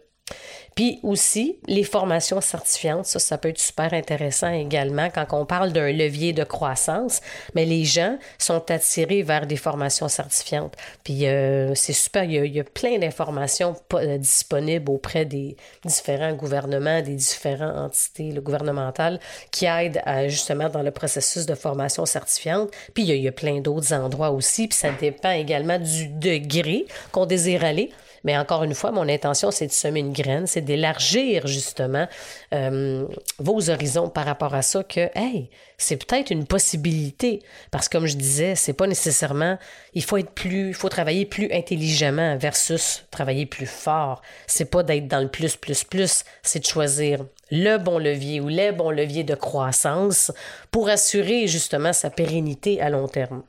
Puis 0.75 0.99
aussi, 1.03 1.57
les 1.67 1.83
formations 1.83 2.41
certifiantes, 2.41 3.05
ça, 3.05 3.19
ça 3.19 3.37
peut 3.37 3.49
être 3.49 3.59
super 3.59 3.93
intéressant 3.93 4.51
également 4.51 5.09
quand 5.09 5.25
on 5.31 5.45
parle 5.45 5.71
d'un 5.71 5.91
levier 5.91 6.33
de 6.33 6.43
croissance, 6.43 7.21
mais 7.55 7.65
les 7.65 7.85
gens 7.85 8.17
sont 8.37 8.71
attirés 8.71 9.23
vers 9.23 9.45
des 9.45 9.55
formations 9.55 10.07
certifiantes. 10.07 10.75
Puis 11.03 11.27
euh, 11.27 11.75
c'est 11.75 11.93
super, 11.93 12.23
il 12.23 12.45
y, 12.45 12.59
a, 12.59 12.63
plein 12.63 12.97
d'informations 12.97 13.75
euh, 13.93 14.17
disponibles 14.17 14.89
auprès 14.89 15.25
des 15.25 15.55
différents 15.85 16.33
gouvernements, 16.33 17.01
des 17.01 17.15
différentes 17.15 17.77
entités 17.77 18.29
gouvernementales 18.41 19.19
qui 19.51 19.65
aident 19.65 20.01
justement 20.27 20.69
dans 20.69 20.81
le 20.81 20.91
processus 20.91 21.45
de 21.45 21.55
formation 21.55 22.05
certifiante. 22.05 22.71
Puis 22.93 23.03
il 23.03 23.09
y 23.09 23.11
a, 23.11 23.15
il 23.15 23.23
y 23.23 23.27
a 23.27 23.31
plein 23.31 23.59
d'autres 23.59 23.93
endroits 23.93 24.31
aussi, 24.31 24.67
puis 24.67 24.77
ça 24.77 24.91
dépend 24.91 25.31
également 25.31 25.77
du 25.77 26.07
degré 26.07 26.85
qu'on 27.11 27.25
désire 27.25 27.63
aller. 27.63 27.91
Mais 28.23 28.37
encore 28.37 28.63
une 28.63 28.73
fois, 28.73 28.91
mon 28.91 29.07
intention, 29.09 29.51
c'est 29.51 29.67
de 29.67 29.71
semer 29.71 29.99
une 29.99 30.13
graine, 30.13 30.47
c'est 30.47 30.61
d'élargir 30.61 31.47
justement 31.47 32.07
euh, 32.53 33.05
vos 33.39 33.69
horizons 33.69 34.09
par 34.09 34.25
rapport 34.25 34.55
à 34.55 34.61
ça, 34.61 34.83
que, 34.83 35.09
hey, 35.15 35.49
c'est 35.77 35.97
peut-être 35.97 36.31
une 36.31 36.45
possibilité. 36.45 37.39
Parce 37.71 37.89
que 37.89 37.97
comme 37.97 38.07
je 38.07 38.15
disais, 38.15 38.55
c'est 38.55 38.73
pas 38.73 38.87
nécessairement, 38.87 39.57
il 39.93 40.03
faut 40.03 40.17
être 40.17 40.31
plus, 40.31 40.69
il 40.69 40.73
faut 40.73 40.89
travailler 40.89 41.25
plus 41.25 41.51
intelligemment 41.51 42.37
versus 42.37 43.05
travailler 43.11 43.45
plus 43.45 43.65
fort. 43.65 44.21
C'est 44.47 44.69
pas 44.69 44.83
d'être 44.83 45.07
dans 45.07 45.21
le 45.21 45.29
plus, 45.29 45.55
plus, 45.55 45.83
plus, 45.83 46.23
c'est 46.41 46.59
de 46.59 46.65
choisir 46.65 47.25
le 47.51 47.77
bon 47.77 47.99
levier 47.99 48.39
ou 48.39 48.47
les 48.47 48.71
bons 48.71 48.89
leviers 48.89 49.23
de 49.23 49.35
croissance 49.35 50.31
pour 50.71 50.89
assurer 50.89 51.47
justement 51.47 51.93
sa 51.93 52.09
pérennité 52.09 52.81
à 52.81 52.89
long 52.89 53.07
terme. 53.07 53.43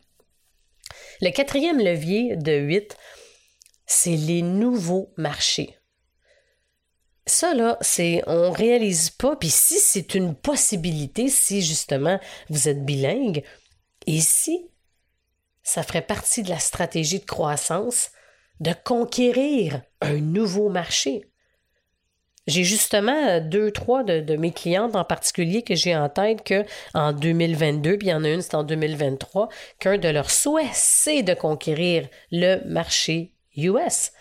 Le 1.21 1.31
quatrième 1.31 1.79
levier 1.79 2.37
de 2.37 2.53
8, 2.53 2.97
c'est 3.87 4.17
les 4.17 4.43
nouveaux 4.43 5.13
marchés. 5.17 5.77
Ça, 7.27 7.55
là, 7.55 7.79
c'est, 7.81 8.23
on 8.27 8.51
réalise 8.51 9.11
pas, 9.11 9.37
puis 9.37 9.49
si 9.49 9.79
c'est 9.79 10.15
une 10.15 10.35
possibilité, 10.35 11.29
si 11.29 11.63
justement 11.63 12.21
vous 12.51 12.69
êtes 12.69 12.85
bilingue, 12.85 13.43
et 14.07 14.21
si 14.21 14.69
ça 15.63 15.83
ferait 15.83 16.03
partie 16.03 16.43
de 16.43 16.51
la 16.51 16.59
stratégie 16.59 17.21
de 17.21 17.25
croissance 17.25 18.11
de 18.61 18.73
conquérir 18.85 19.83
un 20.01 20.19
nouveau 20.19 20.69
marché. 20.69 21.25
J'ai 22.47 22.63
justement 22.63 23.41
deux, 23.41 23.71
trois 23.71 24.05
de, 24.05 24.37
mes 24.37 24.53
clientes 24.53 24.95
en 24.97 25.05
particulier 25.05 25.63
que 25.63 25.75
j'ai 25.75 25.97
en 25.97 26.11
tête 26.11 26.45
que 26.45 26.65
en 26.93 27.15
2022, 27.15 27.97
puis 27.97 28.09
il 28.09 28.11
y 28.11 28.15
en 28.15 28.23
a 28.23 28.29
une, 28.29 28.43
c'est 28.43 28.55
en 28.55 28.65
2023, 28.65 29.49
qu'un 29.79 29.97
de 29.97 30.09
leurs 30.09 30.31
souhaits, 30.31 30.69
c'est 30.75 31.23
de 31.23 31.33
conquérir 31.33 32.07
le 32.31 32.63
marché 32.67 33.34
US. 33.57 34.13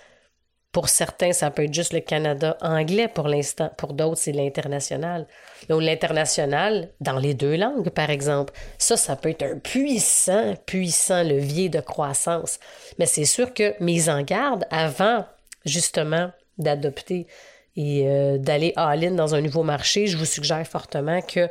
Pour 0.71 0.89
certains, 0.89 1.33
ça 1.33 1.51
peut 1.51 1.65
être 1.65 1.73
juste 1.73 1.93
le 1.93 1.99
Canada 1.99 2.57
anglais 2.59 3.07
pour 3.07 3.27
l'instant. 3.27 3.69
Pour 3.77 3.93
d'autres, 3.93 4.17
c'est 4.17 4.31
l'international. 4.31 5.27
Donc, 5.69 5.83
l'international, 5.83 6.89
dans 6.99 7.19
les 7.19 7.35
deux 7.35 7.55
langues, 7.55 7.91
par 7.91 8.09
exemple, 8.09 8.53
ça, 8.79 8.97
ça 8.97 9.15
peut 9.15 9.29
être 9.29 9.43
un 9.43 9.59
puissant, 9.59 10.55
puissant 10.65 11.21
levier 11.21 11.69
de 11.69 11.79
croissance. 11.79 12.59
Mais 12.97 13.05
c'est 13.05 13.25
sûr 13.25 13.53
que 13.53 13.75
mise 13.83 14.09
en 14.09 14.23
garde 14.23 14.65
avant, 14.71 15.25
justement, 15.63 16.31
d'adopter 16.57 17.27
et 17.75 18.07
euh, 18.07 18.39
d'aller 18.39 18.73
all-in 18.75 19.11
dans 19.11 19.35
un 19.35 19.41
nouveau 19.41 19.63
marché, 19.63 20.07
je 20.07 20.17
vous 20.17 20.25
suggère 20.25 20.65
fortement 20.65 21.21
que 21.21 21.49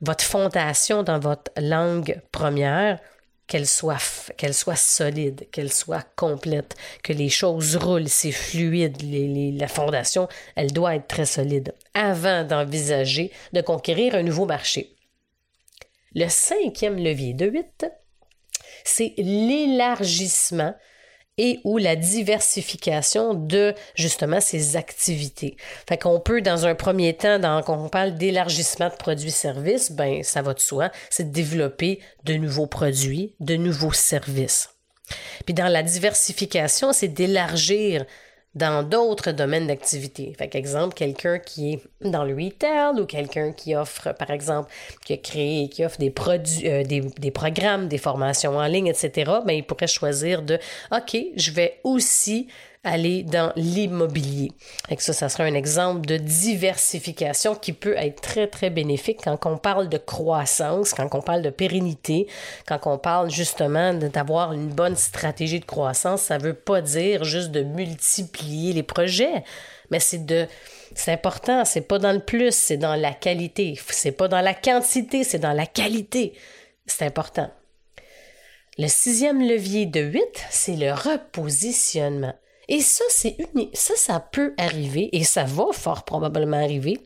votre 0.00 0.24
fondation 0.24 1.02
dans 1.02 1.18
votre 1.18 1.50
langue 1.58 2.20
première, 2.32 3.00
qu'elle 3.46 3.66
soit, 3.66 3.98
solide, 4.76 5.48
qu'elle 5.50 5.72
soit 5.72 6.06
complète, 6.16 6.74
que 7.02 7.12
les 7.12 7.28
choses 7.28 7.76
roulent, 7.76 8.08
c'est 8.08 8.32
fluide, 8.32 8.96
la 9.58 9.68
fondation, 9.68 10.28
elle 10.56 10.72
doit 10.72 10.96
être 10.96 11.06
très 11.06 11.26
solide 11.26 11.74
avant 11.94 12.44
d'envisager 12.44 13.30
de 13.52 13.60
conquérir 13.60 14.14
un 14.14 14.22
nouveau 14.22 14.46
marché. 14.46 14.96
Le 16.14 16.28
cinquième 16.28 16.96
levier 16.96 17.34
de 17.34 17.46
8, 17.46 17.86
c'est 18.84 19.14
l'élargissement 19.18 20.74
et 21.38 21.60
ou 21.64 21.78
la 21.78 21.96
diversification 21.96 23.34
de 23.34 23.74
justement 23.94 24.40
ces 24.40 24.76
activités. 24.76 25.56
Fait 25.88 25.98
qu'on 25.98 26.20
peut, 26.20 26.40
dans 26.40 26.66
un 26.66 26.74
premier 26.74 27.14
temps, 27.14 27.40
quand 27.62 27.84
on 27.84 27.88
parle 27.88 28.14
d'élargissement 28.14 28.88
de 28.88 28.94
produits-services, 28.94 29.92
ben 29.92 30.22
ça 30.22 30.42
va 30.42 30.54
de 30.54 30.60
soi, 30.60 30.90
c'est 31.10 31.30
de 31.30 31.32
développer 31.32 32.00
de 32.24 32.34
nouveaux 32.34 32.66
produits, 32.66 33.34
de 33.40 33.56
nouveaux 33.56 33.92
services. 33.92 34.70
Puis 35.44 35.54
dans 35.54 35.68
la 35.68 35.82
diversification, 35.82 36.92
c'est 36.92 37.08
d'élargir 37.08 38.04
dans 38.56 38.82
d'autres 38.82 39.32
domaines 39.32 39.66
d'activité. 39.66 40.32
Fait 40.36 40.52
exemple, 40.54 40.94
quelqu'un 40.94 41.38
qui 41.38 41.74
est 41.74 41.80
dans 42.00 42.24
le 42.24 42.34
retail 42.34 42.98
ou 42.98 43.04
quelqu'un 43.04 43.52
qui 43.52 43.76
offre, 43.76 44.12
par 44.14 44.30
exemple, 44.30 44.70
qui 45.04 45.12
a 45.12 45.18
créé, 45.18 45.68
qui 45.68 45.84
offre 45.84 45.98
des 45.98 46.10
produits, 46.10 46.66
euh, 46.66 46.82
des, 46.82 47.02
des, 47.02 47.30
programmes, 47.30 47.86
des 47.86 47.98
formations 47.98 48.56
en 48.56 48.66
ligne, 48.66 48.86
etc., 48.86 49.30
ben, 49.44 49.52
il 49.52 49.62
pourrait 49.62 49.86
choisir 49.86 50.40
de, 50.40 50.58
OK, 50.90 51.16
je 51.36 51.50
vais 51.50 51.78
aussi 51.84 52.48
aller 52.86 53.22
dans 53.22 53.52
l'immobilier. 53.56 54.52
Ça, 54.98 55.12
ça 55.12 55.28
sera 55.28 55.44
un 55.44 55.54
exemple 55.54 56.06
de 56.06 56.16
diversification 56.16 57.54
qui 57.54 57.72
peut 57.72 57.96
être 57.96 58.22
très, 58.22 58.46
très 58.46 58.70
bénéfique 58.70 59.20
quand 59.24 59.38
on 59.44 59.58
parle 59.58 59.88
de 59.88 59.98
croissance, 59.98 60.94
quand 60.94 61.08
on 61.12 61.20
parle 61.20 61.42
de 61.42 61.50
pérennité, 61.50 62.28
quand 62.66 62.80
on 62.86 62.96
parle 62.96 63.30
justement 63.30 63.92
d'avoir 63.92 64.52
une 64.52 64.68
bonne 64.68 64.96
stratégie 64.96 65.60
de 65.60 65.64
croissance. 65.64 66.22
Ça 66.22 66.38
ne 66.38 66.44
veut 66.44 66.54
pas 66.54 66.80
dire 66.80 67.24
juste 67.24 67.50
de 67.50 67.62
multiplier 67.62 68.72
les 68.72 68.82
projets, 68.82 69.44
mais 69.90 70.00
c'est 70.00 70.24
de 70.24 70.46
c'est 70.94 71.12
important, 71.12 71.64
c'est 71.64 71.82
pas 71.82 71.98
dans 71.98 72.12
le 72.12 72.20
plus, 72.20 72.54
c'est 72.54 72.78
dans 72.78 72.94
la 72.94 73.12
qualité. 73.12 73.78
C'est 73.90 74.12
pas 74.12 74.28
dans 74.28 74.40
la 74.40 74.54
quantité, 74.54 75.24
c'est 75.24 75.38
dans 75.38 75.52
la 75.52 75.66
qualité. 75.66 76.32
C'est 76.86 77.04
important. 77.04 77.50
Le 78.78 78.88
sixième 78.88 79.40
levier 79.40 79.86
de 79.86 80.00
8, 80.00 80.22
c'est 80.50 80.76
le 80.76 80.92
repositionnement. 80.92 82.34
Et 82.68 82.80
ça, 82.80 83.04
c'est 83.08 83.36
ça, 83.74 83.94
ça 83.96 84.20
peut 84.20 84.54
arriver 84.58 85.08
et 85.12 85.24
ça 85.24 85.44
va 85.44 85.66
fort 85.72 86.04
probablement 86.04 86.56
arriver. 86.56 87.00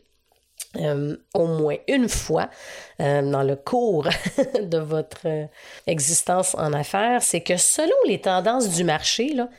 Euh, 0.77 1.17
au 1.33 1.47
moins 1.47 1.75
une 1.89 2.07
fois 2.07 2.49
euh, 3.01 3.21
dans 3.29 3.43
le 3.43 3.57
cours 3.57 4.07
de 4.61 4.77
votre 4.77 5.27
euh, 5.27 5.45
existence 5.85 6.55
en 6.55 6.71
affaires, 6.71 7.21
c'est 7.21 7.41
que 7.41 7.57
selon 7.57 7.95
les 8.07 8.21
tendances 8.21 8.69
du 8.69 8.85
marché, 8.85 9.33
là, 9.33 9.49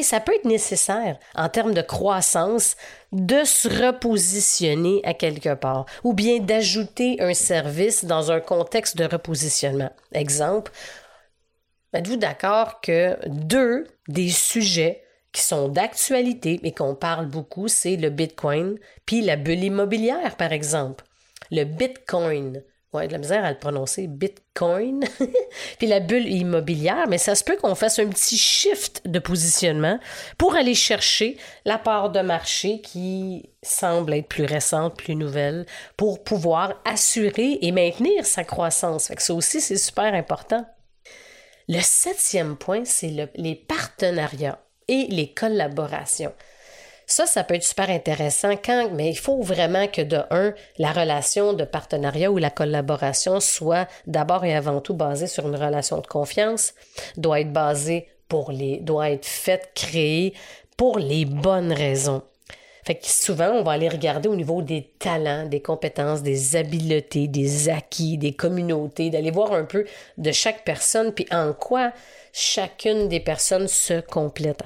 ça 0.00 0.20
peut 0.20 0.34
être 0.34 0.46
nécessaire 0.46 1.18
en 1.34 1.50
termes 1.50 1.74
de 1.74 1.82
croissance 1.82 2.76
de 3.12 3.44
se 3.44 3.68
repositionner 3.68 5.02
à 5.04 5.12
quelque 5.12 5.52
part 5.52 5.84
ou 6.04 6.14
bien 6.14 6.38
d'ajouter 6.38 7.20
un 7.20 7.34
service 7.34 8.06
dans 8.06 8.32
un 8.32 8.40
contexte 8.40 8.96
de 8.96 9.04
repositionnement. 9.04 9.90
Exemple, 10.14 10.72
êtes-vous 11.92 12.16
d'accord 12.16 12.80
que 12.80 13.18
deux 13.28 13.86
des 14.08 14.30
sujets 14.30 15.04
qui 15.32 15.42
sont 15.42 15.68
d'actualité 15.68 16.60
et 16.62 16.72
qu'on 16.72 16.94
parle 16.94 17.26
beaucoup, 17.26 17.68
c'est 17.68 17.96
le 17.96 18.10
Bitcoin, 18.10 18.78
puis 19.06 19.22
la 19.22 19.36
bulle 19.36 19.64
immobilière, 19.64 20.36
par 20.36 20.52
exemple. 20.52 21.04
Le 21.50 21.64
Bitcoin. 21.64 22.62
Ouais, 22.92 23.06
de 23.06 23.12
la 23.12 23.18
misère 23.18 23.42
à 23.42 23.50
le 23.50 23.58
prononcer, 23.58 24.06
Bitcoin. 24.06 25.02
puis 25.78 25.86
la 25.86 26.00
bulle 26.00 26.28
immobilière, 26.28 27.06
mais 27.08 27.16
ça 27.16 27.34
se 27.34 27.42
peut 27.42 27.56
qu'on 27.56 27.74
fasse 27.74 27.98
un 27.98 28.08
petit 28.08 28.36
shift 28.36 29.00
de 29.08 29.18
positionnement 29.18 29.98
pour 30.36 30.54
aller 30.56 30.74
chercher 30.74 31.38
la 31.64 31.78
part 31.78 32.10
de 32.10 32.20
marché 32.20 32.82
qui 32.82 33.48
semble 33.62 34.12
être 34.12 34.28
plus 34.28 34.44
récente, 34.44 34.98
plus 34.98 35.14
nouvelle, 35.14 35.64
pour 35.96 36.22
pouvoir 36.22 36.82
assurer 36.84 37.58
et 37.62 37.72
maintenir 37.72 38.26
sa 38.26 38.44
croissance. 38.44 39.08
Fait 39.08 39.16
que 39.16 39.22
ça 39.22 39.32
aussi, 39.32 39.62
c'est 39.62 39.78
super 39.78 40.12
important. 40.12 40.66
Le 41.68 41.80
septième 41.80 42.58
point, 42.58 42.84
c'est 42.84 43.30
les 43.36 43.54
partenariats 43.54 44.58
et 44.88 45.06
les 45.08 45.32
collaborations. 45.32 46.32
Ça, 47.06 47.26
ça 47.26 47.44
peut 47.44 47.54
être 47.54 47.64
super 47.64 47.90
intéressant 47.90 48.54
mais 48.92 49.10
il 49.10 49.18
faut 49.18 49.42
vraiment 49.42 49.86
que 49.86 50.00
de 50.00 50.20
un, 50.30 50.54
la 50.78 50.92
relation 50.92 51.52
de 51.52 51.64
partenariat 51.64 52.30
ou 52.30 52.38
la 52.38 52.50
collaboration 52.50 53.40
soit 53.40 53.86
d'abord 54.06 54.44
et 54.44 54.54
avant 54.54 54.80
tout 54.80 54.94
basée 54.94 55.26
sur 55.26 55.46
une 55.46 55.56
relation 55.56 55.98
de 55.98 56.06
confiance, 56.06 56.72
doit 57.16 57.40
être 57.40 57.52
basée 57.52 58.08
pour 58.28 58.50
les, 58.50 58.78
doit 58.78 59.10
être 59.10 59.26
faite, 59.26 59.72
créée 59.74 60.32
pour 60.76 60.98
les 60.98 61.24
bonnes 61.26 61.72
raisons. 61.72 62.22
Fait 62.84 62.96
que 62.96 63.06
souvent, 63.06 63.50
on 63.50 63.62
va 63.62 63.72
aller 63.72 63.88
regarder 63.88 64.28
au 64.28 64.34
niveau 64.34 64.60
des 64.60 64.90
talents, 64.98 65.46
des 65.46 65.60
compétences, 65.60 66.22
des 66.22 66.56
habiletés, 66.56 67.28
des 67.28 67.68
acquis, 67.68 68.18
des 68.18 68.32
communautés, 68.32 69.10
d'aller 69.10 69.30
voir 69.30 69.52
un 69.52 69.64
peu 69.64 69.84
de 70.18 70.32
chaque 70.32 70.64
personne, 70.64 71.12
puis 71.12 71.26
en 71.30 71.52
quoi 71.52 71.92
chacune 72.32 73.08
des 73.08 73.20
personnes 73.20 73.68
se 73.68 74.00
complète. 74.00 74.62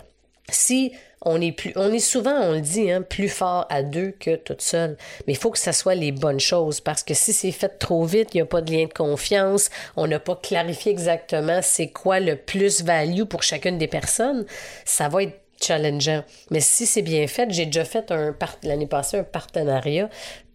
Si 0.48 0.92
on 1.22 1.40
est 1.40 1.52
plus, 1.52 1.72
on 1.74 1.92
est 1.92 1.98
souvent, 1.98 2.40
on 2.40 2.52
le 2.52 2.60
dit, 2.60 2.90
hein, 2.90 3.02
plus 3.02 3.28
fort 3.28 3.66
à 3.68 3.82
deux 3.82 4.12
que 4.12 4.36
toute 4.36 4.62
seule. 4.62 4.96
Mais 5.26 5.32
il 5.32 5.36
faut 5.36 5.50
que 5.50 5.58
ça 5.58 5.72
soit 5.72 5.96
les 5.96 6.12
bonnes 6.12 6.40
choses 6.40 6.80
parce 6.80 7.02
que 7.02 7.14
si 7.14 7.32
c'est 7.32 7.50
fait 7.50 7.78
trop 7.80 8.04
vite, 8.04 8.28
il 8.32 8.38
n'y 8.38 8.42
a 8.42 8.46
pas 8.46 8.60
de 8.60 8.70
lien 8.70 8.84
de 8.84 8.92
confiance, 8.92 9.68
on 9.96 10.06
n'a 10.06 10.20
pas 10.20 10.36
clarifié 10.36 10.92
exactement 10.92 11.60
c'est 11.62 11.88
quoi 11.88 12.20
le 12.20 12.36
plus 12.36 12.82
value 12.82 13.24
pour 13.24 13.42
chacune 13.42 13.76
des 13.76 13.88
personnes, 13.88 14.46
ça 14.84 15.08
va 15.08 15.24
être 15.24 15.40
challengeant. 15.60 16.22
Mais 16.50 16.60
si 16.60 16.86
c'est 16.86 17.02
bien 17.02 17.26
fait, 17.26 17.50
j'ai 17.50 17.66
déjà 17.66 17.84
fait 17.84 18.10
un 18.10 18.34
l'année 18.62 18.86
passée 18.86 19.18
un 19.18 19.24
partenariat 19.24 20.08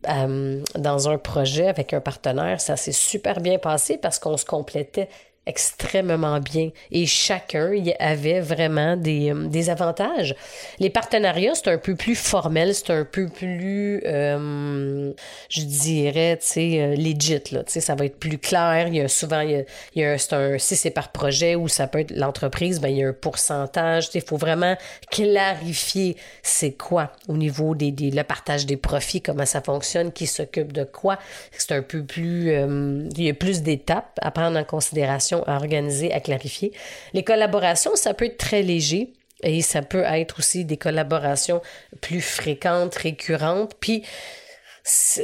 euh, 0.10 0.64
dans 0.76 1.10
un 1.10 1.18
projet 1.18 1.68
avec 1.68 1.94
un 1.94 2.02
partenaire. 2.02 2.62
Ça 2.62 2.76
s'est 2.76 2.92
super 2.92 3.40
bien 3.40 3.58
passé 3.58 3.98
parce 3.98 4.20
qu'on 4.20 4.38
se 4.38 4.46
complétait 4.46 5.10
extrêmement 5.48 6.40
bien 6.40 6.70
et 6.92 7.08
chacun 7.08 7.74
y 7.74 7.94
avait 8.00 8.42
vraiment 8.42 8.96
des, 8.96 9.32
euh, 9.32 9.48
des 9.48 9.72
avantages. 9.72 10.36
Les 10.80 10.92
partenariats, 10.92 11.56
c'est 11.56 11.70
un 11.70 11.80
peu 11.80 11.96
plus 11.96 12.16
formel, 12.16 12.76
c'est 12.76 12.92
un 12.92 13.06
peu 13.06 13.28
plus, 13.28 14.04
euh, 14.06 15.12
je 15.50 15.62
dirais, 15.62 16.38
tu 16.40 16.48
sais, 16.48 16.82
euh, 16.82 16.96
legit, 16.96 17.42
là, 17.52 17.64
tu 17.64 17.72
sais, 17.74 17.80
ça 17.80 17.96
va 17.96 18.06
être 18.06 18.20
plus 18.20 18.38
clair. 18.38 18.88
Il 18.88 18.96
y 18.96 19.02
a 19.02 19.08
souvent, 19.08 19.42
il 19.42 19.66
y 19.96 20.04
a, 20.04 20.18
c'est 20.20 20.34
un, 20.34 20.60
si 20.60 20.76
c'est 20.76 20.92
par 20.92 21.12
projet 21.12 21.56
ou 21.56 21.68
ça 21.68 21.88
peut 21.88 22.00
être 22.00 22.16
l'entreprise, 22.16 22.80
ben, 22.80 22.90
il 22.90 22.98
y 22.98 23.04
a 23.04 23.08
un 23.08 23.14
pourcentage, 23.14 24.10
il 24.14 24.22
faut 24.22 24.38
vraiment 24.38 24.78
clarifier 25.10 26.18
c'est 26.44 26.74
quoi 26.74 27.14
au 27.28 27.36
niveau 27.36 27.74
des, 27.74 27.92
des, 27.92 28.12
le 28.12 28.24
partage 28.24 28.68
des 28.68 28.78
profits, 28.78 29.22
comment 29.22 29.48
ça 29.48 29.62
fonctionne, 29.62 30.12
qui 30.12 30.28
s'occupe 30.28 30.72
de 30.72 30.84
quoi. 30.84 31.18
C'est 31.58 31.72
un 31.72 31.82
peu 31.82 32.04
plus, 32.04 32.52
il 32.52 33.24
y 33.24 33.30
a 33.30 33.34
plus 33.34 33.64
d'étapes 33.64 34.20
à 34.22 34.30
prendre 34.30 34.58
en 34.60 34.64
considération 34.64 35.31
à 35.48 35.56
organiser, 35.56 36.12
à 36.14 36.20
clarifier. 36.20 36.72
Les 37.14 37.24
collaborations, 37.24 37.96
ça 37.96 38.14
peut 38.14 38.26
être 38.26 38.38
très 38.38 38.62
léger. 38.62 39.14
Et 39.44 39.62
ça 39.62 39.82
peut 39.82 40.04
être 40.04 40.38
aussi 40.40 40.66
des 40.66 40.78
collaborations 40.78 41.62
plus 42.00 42.22
fréquentes, 42.22 42.96
récurrentes. 42.96 43.74
Puis 43.80 44.04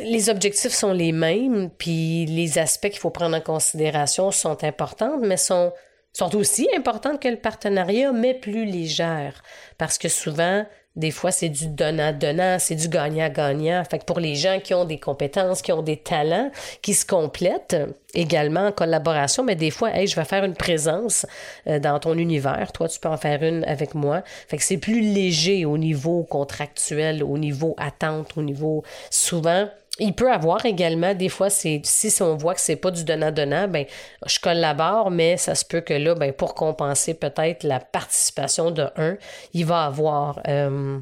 les 0.03 0.29
objectifs 0.29 0.73
sont 0.73 0.93
les 0.93 1.11
mêmes, 1.11 1.69
puis 1.77 2.25
les 2.25 2.57
aspects 2.57 2.89
qu'il 2.89 2.99
faut 2.99 3.09
prendre 3.09 3.35
en 3.35 3.41
considération 3.41 4.31
sont 4.31 4.63
importants, 4.63 5.17
mais 5.19 5.37
sont, 5.37 5.73
sont 6.13 6.35
aussi 6.35 6.67
importants 6.75 7.17
que 7.17 7.27
le 7.27 7.37
partenariat, 7.37 8.11
mais 8.11 8.33
plus 8.33 8.65
légères. 8.65 9.41
Parce 9.77 9.97
que 9.97 10.09
souvent, 10.09 10.65
Des 10.97 11.11
fois, 11.11 11.31
c'est 11.31 11.49
du 11.49 11.67
donnant-donnant, 11.67 12.57
c'est 12.59 12.75
du 12.75 12.89
gagnant-gagnant. 12.89 13.83
Fait 13.89 13.99
que 13.99 14.03
pour 14.03 14.19
les 14.19 14.35
gens 14.35 14.59
qui 14.61 14.73
ont 14.73 14.83
des 14.83 14.99
compétences, 14.99 15.61
qui 15.61 15.71
ont 15.71 15.83
des 15.83 15.97
talents, 15.97 16.51
qui 16.81 16.95
se 16.95 17.05
complètent 17.05 17.77
également 18.15 18.67
en 18.67 18.71
collaboration, 18.71 19.43
mais 19.43 19.55
des 19.55 19.69
fois, 19.69 19.95
hey, 19.95 20.07
je 20.07 20.15
vais 20.15 20.25
faire 20.25 20.43
une 20.43 20.55
présence 20.55 21.27
euh, 21.67 21.79
dans 21.79 21.99
ton 21.99 22.17
univers. 22.17 22.71
Toi, 22.71 22.87
tu 22.87 22.99
peux 22.99 23.09
en 23.09 23.17
faire 23.17 23.43
une 23.43 23.63
avec 23.65 23.93
moi. 23.93 24.23
Fait 24.47 24.57
que 24.57 24.63
c'est 24.63 24.77
plus 24.77 25.01
léger 25.01 25.65
au 25.65 25.77
niveau 25.77 26.23
contractuel, 26.23 27.23
au 27.23 27.37
niveau 27.37 27.75
attente, 27.77 28.35
au 28.35 28.41
niveau 28.41 28.83
souvent 29.11 29.67
il 29.99 30.13
peut 30.13 30.31
avoir 30.31 30.65
également, 30.65 31.13
des 31.13 31.29
fois, 31.29 31.49
si 31.49 31.81
on 32.21 32.35
voit 32.35 32.53
que 32.53 32.61
c'est 32.61 32.75
pas 32.75 32.91
du 32.91 33.03
donnant-donnant, 33.03 33.67
ben 33.67 33.85
je 34.25 34.39
collabore, 34.39 35.11
mais 35.11 35.37
ça 35.37 35.55
se 35.55 35.65
peut 35.65 35.81
que 35.81 35.93
là, 35.93 36.15
ben, 36.15 36.31
pour 36.33 36.53
compenser 36.55 37.13
peut-être 37.13 37.63
la 37.63 37.79
participation 37.79 38.71
de 38.71 38.87
un, 38.95 39.17
il 39.53 39.65
va 39.65 39.85
avoir 39.85 40.39
euh, 40.47 40.99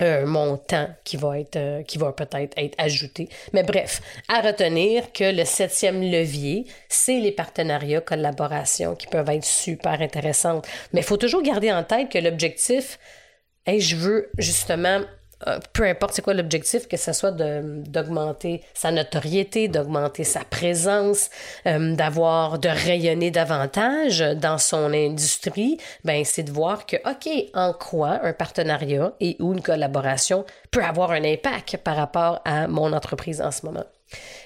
un 0.00 0.24
montant 0.26 0.88
qui 1.04 1.16
va 1.16 1.38
être 1.38 1.56
euh, 1.56 1.82
qui 1.82 1.98
va 1.98 2.12
peut-être 2.12 2.56
être 2.58 2.74
ajouté. 2.78 3.28
Mais 3.52 3.62
bref, 3.62 4.00
à 4.28 4.40
retenir 4.40 5.12
que 5.12 5.34
le 5.34 5.44
septième 5.44 6.02
levier, 6.02 6.66
c'est 6.88 7.18
les 7.18 7.32
partenariats, 7.32 8.00
collaborations 8.00 8.94
qui 8.94 9.06
peuvent 9.06 9.30
être 9.30 9.44
super 9.44 10.00
intéressantes. 10.00 10.66
Mais 10.92 11.00
il 11.00 11.06
faut 11.06 11.16
toujours 11.16 11.42
garder 11.42 11.72
en 11.72 11.84
tête 11.84 12.10
que 12.10 12.18
l'objectif, 12.18 12.98
je 13.66 13.96
veux 13.96 14.30
justement 14.38 15.00
peu 15.72 15.84
importe 15.84 16.14
c'est 16.14 16.22
quoi 16.22 16.34
l'objectif, 16.34 16.88
que 16.88 16.96
ce 16.96 17.12
soit 17.12 17.32
d'augmenter 17.32 18.62
sa 18.74 18.90
notoriété, 18.90 19.68
d'augmenter 19.68 20.24
sa 20.24 20.40
présence, 20.40 21.30
euh, 21.66 21.94
d'avoir, 21.94 22.58
de 22.58 22.68
rayonner 22.68 23.30
davantage 23.30 24.20
dans 24.20 24.58
son 24.58 24.92
industrie, 24.92 25.78
ben 26.04 26.24
c'est 26.24 26.42
de 26.42 26.52
voir 26.52 26.86
que, 26.86 26.96
OK, 27.08 27.28
en 27.54 27.72
quoi 27.72 28.20
un 28.22 28.32
partenariat 28.32 29.12
et 29.20 29.36
ou 29.40 29.52
une 29.52 29.62
collaboration 29.62 30.44
peut 30.70 30.82
avoir 30.82 31.10
un 31.10 31.24
impact 31.24 31.76
par 31.78 31.96
rapport 31.96 32.40
à 32.44 32.66
mon 32.66 32.92
entreprise 32.92 33.40
en 33.40 33.50
ce 33.50 33.66
moment. 33.66 33.84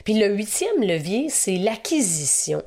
Puis 0.05 0.15
le 0.15 0.35
huitième 0.35 0.83
levier, 0.83 1.29
c'est 1.29 1.57
l'acquisition. 1.57 2.63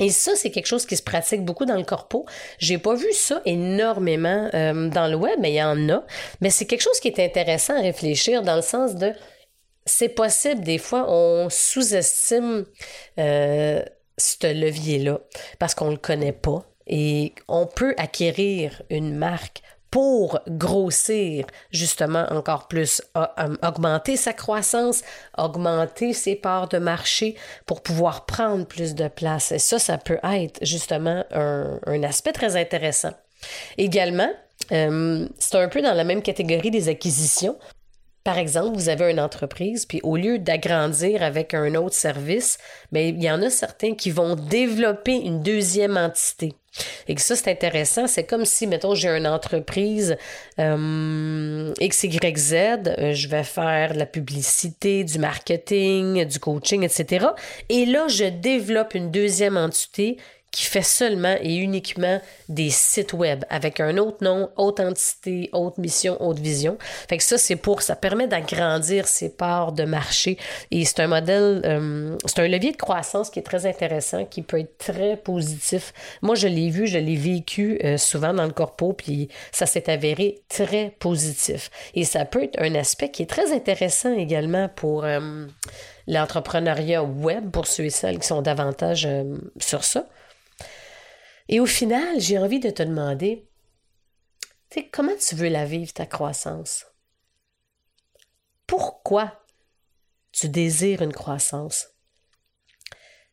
Et 0.00 0.10
ça, 0.10 0.34
c'est 0.34 0.50
quelque 0.50 0.66
chose 0.66 0.86
qui 0.86 0.96
se 0.96 1.02
pratique 1.02 1.44
beaucoup 1.44 1.66
dans 1.66 1.76
le 1.76 1.84
corpo. 1.84 2.26
J'ai 2.58 2.78
pas 2.78 2.94
vu 2.94 3.12
ça 3.12 3.40
énormément 3.44 4.50
euh, 4.52 4.88
dans 4.88 5.06
le 5.06 5.14
web, 5.14 5.38
mais 5.40 5.52
il 5.52 5.56
y 5.56 5.62
en 5.62 5.88
a. 5.88 6.04
Mais 6.40 6.50
c'est 6.50 6.66
quelque 6.66 6.82
chose 6.82 6.98
qui 6.98 7.08
est 7.08 7.20
intéressant 7.20 7.76
à 7.76 7.80
réfléchir 7.80 8.42
dans 8.42 8.56
le 8.56 8.62
sens 8.62 8.96
de 8.96 9.12
c'est 9.86 10.08
possible, 10.08 10.62
des 10.62 10.78
fois, 10.78 11.06
on 11.10 11.48
sous-estime 11.50 12.64
euh, 13.18 13.82
ce 14.16 14.52
levier-là 14.52 15.20
parce 15.58 15.74
qu'on 15.74 15.90
le 15.90 15.96
connaît 15.96 16.32
pas. 16.32 16.64
Et 16.86 17.34
on 17.48 17.66
peut 17.66 17.94
acquérir 17.96 18.82
une 18.90 19.14
marque 19.14 19.62
pour 19.94 20.40
grossir 20.48 21.46
justement 21.70 22.26
encore 22.30 22.66
plus, 22.66 23.00
augmenter 23.62 24.16
sa 24.16 24.32
croissance, 24.32 25.02
augmenter 25.38 26.12
ses 26.12 26.34
parts 26.34 26.68
de 26.68 26.78
marché 26.78 27.36
pour 27.64 27.80
pouvoir 27.80 28.26
prendre 28.26 28.66
plus 28.66 28.96
de 28.96 29.06
place. 29.06 29.52
Et 29.52 29.60
ça, 29.60 29.78
ça 29.78 29.96
peut 29.96 30.18
être 30.24 30.58
justement 30.64 31.24
un, 31.30 32.02
aspect 32.02 32.32
très 32.32 32.56
intéressant. 32.56 33.12
Également, 33.78 34.32
euh, 34.72 35.28
c'est 35.38 35.58
un 35.58 35.68
peu 35.68 35.80
dans 35.80 35.94
la 35.94 36.02
même 36.02 36.22
catégorie 36.22 36.72
des 36.72 36.88
acquisitions. 36.88 37.56
Par 38.24 38.38
exemple, 38.38 38.76
vous 38.76 38.88
avez 38.88 39.12
une 39.12 39.20
entreprise, 39.20 39.86
puis 39.86 40.00
au 40.02 40.16
lieu 40.16 40.40
d'agrandir 40.40 41.22
avec 41.22 41.54
un 41.54 41.72
autre 41.76 41.94
service, 41.94 42.58
ben, 42.90 43.14
il 43.16 43.22
y 43.22 43.30
en 43.30 43.40
a 43.42 43.48
certains 43.48 43.94
qui 43.94 44.10
vont 44.10 44.34
développer 44.34 45.14
une 45.14 45.40
deuxième 45.40 45.96
entité. 45.96 46.56
Et 47.08 47.14
que 47.14 47.20
ça, 47.20 47.36
c'est 47.36 47.50
intéressant. 47.50 48.06
C'est 48.06 48.24
comme 48.24 48.44
si, 48.44 48.66
mettons, 48.66 48.94
j'ai 48.94 49.08
une 49.08 49.26
entreprise 49.26 50.16
euh, 50.58 51.72
XYZ, 51.80 52.54
euh, 52.54 53.12
je 53.12 53.28
vais 53.28 53.44
faire 53.44 53.94
de 53.94 53.98
la 53.98 54.06
publicité, 54.06 55.04
du 55.04 55.18
marketing, 55.18 56.24
du 56.24 56.38
coaching, 56.38 56.82
etc. 56.82 57.26
Et 57.68 57.86
là, 57.86 58.08
je 58.08 58.24
développe 58.24 58.94
une 58.94 59.10
deuxième 59.10 59.56
entité 59.56 60.16
qui 60.54 60.66
fait 60.66 60.82
seulement 60.82 61.34
et 61.42 61.56
uniquement 61.56 62.20
des 62.48 62.70
sites 62.70 63.12
web 63.12 63.44
avec 63.50 63.80
un 63.80 63.98
autre 63.98 64.22
nom, 64.22 64.50
autre 64.56 64.84
entité, 64.84 65.50
autre 65.52 65.80
mission, 65.80 66.16
autre 66.22 66.40
vision. 66.40 66.78
Que 67.08 67.20
ça, 67.20 67.38
c'est 67.38 67.56
pour, 67.56 67.82
ça 67.82 67.96
permet 67.96 68.28
d'agrandir 68.28 69.08
ses 69.08 69.30
parts 69.30 69.72
de 69.72 69.82
marché 69.82 70.38
et 70.70 70.84
c'est 70.84 71.00
un 71.00 71.08
modèle, 71.08 71.60
euh, 71.64 72.16
c'est 72.24 72.38
un 72.38 72.46
levier 72.46 72.70
de 72.70 72.76
croissance 72.76 73.30
qui 73.30 73.40
est 73.40 73.42
très 73.42 73.66
intéressant, 73.66 74.24
qui 74.26 74.42
peut 74.42 74.60
être 74.60 74.78
très 74.78 75.16
positif. 75.16 75.92
Moi, 76.22 76.36
je 76.36 76.46
l'ai 76.46 76.70
vu, 76.70 76.86
je 76.86 76.98
l'ai 76.98 77.16
vécu 77.16 77.80
euh, 77.82 77.96
souvent 77.96 78.32
dans 78.32 78.46
le 78.46 78.52
corpo, 78.52 78.92
puis 78.92 79.28
ça 79.50 79.66
s'est 79.66 79.90
avéré 79.90 80.42
très 80.48 80.94
positif. 81.00 81.68
Et 81.94 82.04
ça 82.04 82.24
peut 82.26 82.44
être 82.44 82.60
un 82.60 82.76
aspect 82.76 83.10
qui 83.10 83.22
est 83.22 83.30
très 83.30 83.52
intéressant 83.52 84.16
également 84.16 84.68
pour 84.68 85.04
euh, 85.04 85.46
l'entrepreneuriat 86.06 87.02
web, 87.02 87.50
pour 87.50 87.66
ceux 87.66 87.86
et 87.86 87.90
celles 87.90 88.20
qui 88.20 88.28
sont 88.28 88.42
davantage 88.42 89.08
sur 89.58 89.82
ça. 89.82 90.06
Et 91.48 91.60
au 91.60 91.66
final, 91.66 92.20
j'ai 92.20 92.38
envie 92.38 92.60
de 92.60 92.70
te 92.70 92.82
demander, 92.82 93.48
comment 94.92 95.16
tu 95.16 95.34
veux 95.34 95.48
la 95.48 95.64
vivre, 95.64 95.92
ta 95.92 96.06
croissance? 96.06 96.86
Pourquoi 98.66 99.44
tu 100.32 100.48
désires 100.48 101.02
une 101.02 101.12
croissance? 101.12 101.88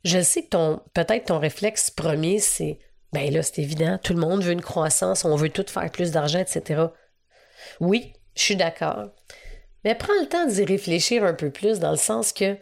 Je 0.03 0.21
sais 0.21 0.43
que 0.43 0.77
peut-être 0.93 1.27
ton 1.27 1.39
réflexe 1.39 1.89
premier, 1.89 2.39
c'est, 2.39 2.79
ben 3.13 3.31
là, 3.31 3.43
c'est 3.43 3.59
évident, 3.59 3.97
tout 3.97 4.13
le 4.13 4.19
monde 4.19 4.43
veut 4.43 4.51
une 4.51 4.61
croissance, 4.61 5.25
on 5.25 5.35
veut 5.35 5.49
tout 5.49 5.65
faire 5.67 5.91
plus 5.91 6.11
d'argent, 6.11 6.39
etc. 6.39 6.87
Oui, 7.79 8.13
je 8.35 8.41
suis 8.41 8.55
d'accord. 8.55 9.11
Mais 9.83 9.95
prends 9.95 10.19
le 10.19 10.27
temps 10.27 10.45
d'y 10.45 10.65
réfléchir 10.65 11.23
un 11.23 11.33
peu 11.33 11.51
plus 11.51 11.79
dans 11.79 11.91
le 11.91 11.97
sens 11.97 12.33
que, 12.33 12.57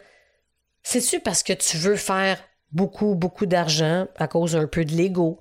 c'est-tu 0.82 1.20
parce 1.20 1.42
que 1.42 1.52
tu 1.52 1.76
veux 1.76 1.96
faire 1.96 2.42
beaucoup, 2.72 3.14
beaucoup 3.14 3.46
d'argent 3.46 4.06
à 4.16 4.28
cause 4.28 4.56
un 4.56 4.66
peu 4.66 4.84
de 4.84 4.92
l'ego, 4.92 5.38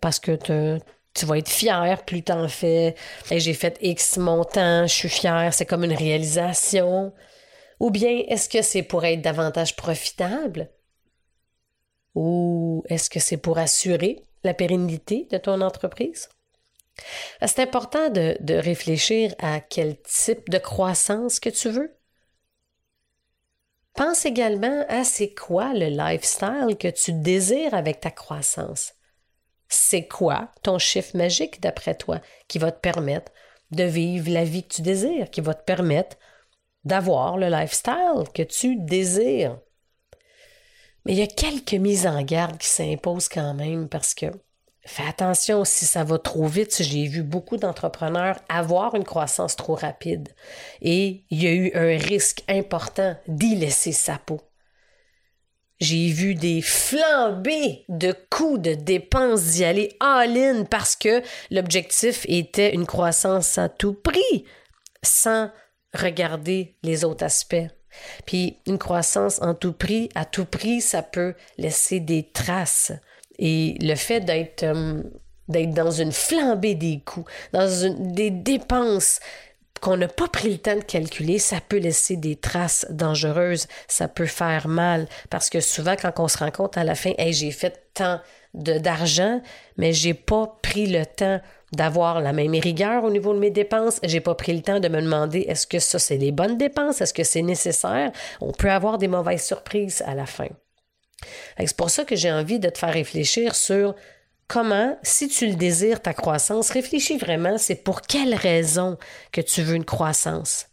parce 0.00 0.18
que 0.18 0.32
tu 1.14 1.26
vas 1.26 1.38
être 1.38 1.48
fier 1.48 2.04
plus 2.04 2.22
t'en 2.22 2.48
fais. 2.48 2.94
J'ai 3.30 3.54
fait 3.54 3.78
X 3.80 4.18
montant, 4.18 4.86
je 4.86 4.92
suis 4.92 5.08
fier, 5.08 5.52
c'est 5.54 5.66
comme 5.66 5.84
une 5.84 5.94
réalisation. 5.94 7.12
Ou 7.80 7.90
bien 7.90 8.22
est-ce 8.28 8.48
que 8.48 8.62
c'est 8.62 8.82
pour 8.82 9.04
être 9.04 9.22
davantage 9.22 9.76
profitable? 9.76 10.70
Ou 12.14 12.82
est-ce 12.88 13.10
que 13.10 13.20
c'est 13.20 13.36
pour 13.36 13.58
assurer 13.58 14.24
la 14.44 14.54
pérennité 14.54 15.28
de 15.30 15.38
ton 15.38 15.60
entreprise? 15.60 16.28
C'est 17.44 17.60
important 17.60 18.08
de, 18.08 18.36
de 18.40 18.54
réfléchir 18.54 19.34
à 19.38 19.60
quel 19.60 20.00
type 20.00 20.48
de 20.48 20.56
croissance 20.56 21.40
que 21.40 21.50
tu 21.50 21.68
veux. 21.68 21.95
Pense 23.96 24.26
également 24.26 24.84
à 24.88 25.04
c'est 25.04 25.32
quoi 25.32 25.72
le 25.72 25.86
lifestyle 25.86 26.76
que 26.78 26.88
tu 26.88 27.14
désires 27.14 27.72
avec 27.72 28.00
ta 28.00 28.10
croissance. 28.10 28.92
C'est 29.68 30.06
quoi 30.06 30.50
ton 30.62 30.78
chiffre 30.78 31.16
magique 31.16 31.62
d'après 31.62 31.94
toi 31.94 32.20
qui 32.46 32.58
va 32.58 32.72
te 32.72 32.80
permettre 32.80 33.32
de 33.70 33.84
vivre 33.84 34.30
la 34.30 34.44
vie 34.44 34.64
que 34.68 34.74
tu 34.74 34.82
désires, 34.82 35.30
qui 35.30 35.40
va 35.40 35.54
te 35.54 35.64
permettre 35.64 36.18
d'avoir 36.84 37.38
le 37.38 37.48
lifestyle 37.48 38.24
que 38.34 38.42
tu 38.42 38.76
désires? 38.76 39.58
Mais 41.06 41.12
il 41.12 41.18
y 41.18 41.22
a 41.22 41.26
quelques 41.26 41.72
mises 41.72 42.06
en 42.06 42.22
garde 42.22 42.58
qui 42.58 42.68
s'imposent 42.68 43.28
quand 43.30 43.54
même 43.54 43.88
parce 43.88 44.12
que 44.12 44.26
Fais 44.86 45.02
attention 45.02 45.64
si 45.64 45.84
ça 45.84 46.04
va 46.04 46.16
trop 46.16 46.46
vite. 46.46 46.80
J'ai 46.80 47.08
vu 47.08 47.24
beaucoup 47.24 47.56
d'entrepreneurs 47.56 48.38
avoir 48.48 48.94
une 48.94 49.02
croissance 49.02 49.56
trop 49.56 49.74
rapide 49.74 50.28
et 50.80 51.24
il 51.28 51.42
y 51.42 51.48
a 51.48 51.52
eu 51.52 51.72
un 51.74 51.98
risque 51.98 52.44
important 52.48 53.16
d'y 53.26 53.56
laisser 53.56 53.90
sa 53.90 54.16
peau. 54.16 54.40
J'ai 55.80 56.08
vu 56.12 56.36
des 56.36 56.62
flambées 56.62 57.84
de 57.88 58.14
coûts 58.30 58.58
de 58.58 58.74
dépenses 58.74 59.42
d'y 59.42 59.64
aller 59.64 59.96
all-in 59.98 60.64
parce 60.64 60.94
que 60.94 61.20
l'objectif 61.50 62.24
était 62.28 62.72
une 62.72 62.86
croissance 62.86 63.58
à 63.58 63.68
tout 63.68 63.92
prix 63.92 64.44
sans 65.02 65.50
regarder 65.94 66.76
les 66.84 67.04
autres 67.04 67.24
aspects. 67.24 67.56
Puis 68.24 68.58
une 68.66 68.78
croissance 68.78 69.42
en 69.42 69.54
tout 69.54 69.72
prix, 69.72 70.10
à 70.14 70.24
tout 70.24 70.44
prix, 70.44 70.80
ça 70.80 71.02
peut 71.02 71.34
laisser 71.58 71.98
des 71.98 72.30
traces. 72.30 72.92
Et 73.38 73.76
le 73.80 73.94
fait 73.94 74.20
d'être 74.20 74.62
euh, 74.62 75.02
d'être 75.48 75.72
dans 75.72 75.90
une 75.90 76.12
flambée 76.12 76.74
des 76.74 77.00
coûts, 77.04 77.24
dans 77.52 77.68
des 77.98 78.30
dépenses 78.30 79.20
qu'on 79.80 79.96
n'a 79.96 80.08
pas 80.08 80.28
pris 80.28 80.50
le 80.50 80.58
temps 80.58 80.76
de 80.76 80.80
calculer, 80.80 81.38
ça 81.38 81.58
peut 81.60 81.76
laisser 81.78 82.16
des 82.16 82.36
traces 82.36 82.86
dangereuses, 82.90 83.66
ça 83.88 84.08
peut 84.08 84.26
faire 84.26 84.68
mal 84.68 85.06
parce 85.30 85.50
que 85.50 85.60
souvent 85.60 85.96
quand 86.00 86.18
on 86.18 86.28
se 86.28 86.38
rend 86.38 86.50
compte 86.50 86.76
à 86.76 86.84
la 86.84 86.94
fin, 86.94 87.12
hey, 87.18 87.32
j'ai 87.32 87.50
fait 87.50 87.90
tant 87.94 88.20
d'argent, 88.54 89.42
mais 89.76 89.92
j'ai 89.92 90.14
pas 90.14 90.58
pris 90.62 90.86
le 90.86 91.04
temps 91.04 91.40
d'avoir 91.72 92.20
la 92.20 92.32
même 92.32 92.54
rigueur 92.54 93.04
au 93.04 93.10
niveau 93.10 93.34
de 93.34 93.38
mes 93.38 93.50
dépenses. 93.50 94.00
J'ai 94.02 94.20
pas 94.20 94.34
pris 94.34 94.54
le 94.54 94.62
temps 94.62 94.80
de 94.80 94.88
me 94.88 95.02
demander 95.02 95.40
est-ce 95.40 95.66
que 95.66 95.78
ça 95.78 95.98
c'est 95.98 96.18
des 96.18 96.32
bonnes 96.32 96.56
dépenses, 96.56 97.00
est-ce 97.00 97.12
que 97.12 97.24
c'est 97.24 97.42
nécessaire? 97.42 98.12
On 98.40 98.52
peut 98.52 98.70
avoir 98.70 98.98
des 98.98 99.08
mauvaises 99.08 99.44
surprises 99.44 100.02
à 100.06 100.14
la 100.14 100.26
fin. 100.26 100.48
C'est 101.58 101.76
pour 101.76 101.90
ça 101.90 102.04
que 102.04 102.16
j'ai 102.16 102.30
envie 102.30 102.58
de 102.58 102.68
te 102.68 102.78
faire 102.78 102.92
réfléchir 102.92 103.54
sur 103.54 103.94
comment, 104.48 104.98
si 105.02 105.28
tu 105.28 105.46
le 105.46 105.54
désires, 105.54 106.02
ta 106.02 106.14
croissance, 106.14 106.70
réfléchis 106.70 107.18
vraiment, 107.18 107.58
c'est 107.58 107.82
pour 107.82 108.02
quelle 108.02 108.34
raison 108.34 108.96
que 109.32 109.40
tu 109.40 109.62
veux 109.62 109.74
une 109.74 109.84
croissance? 109.84 110.66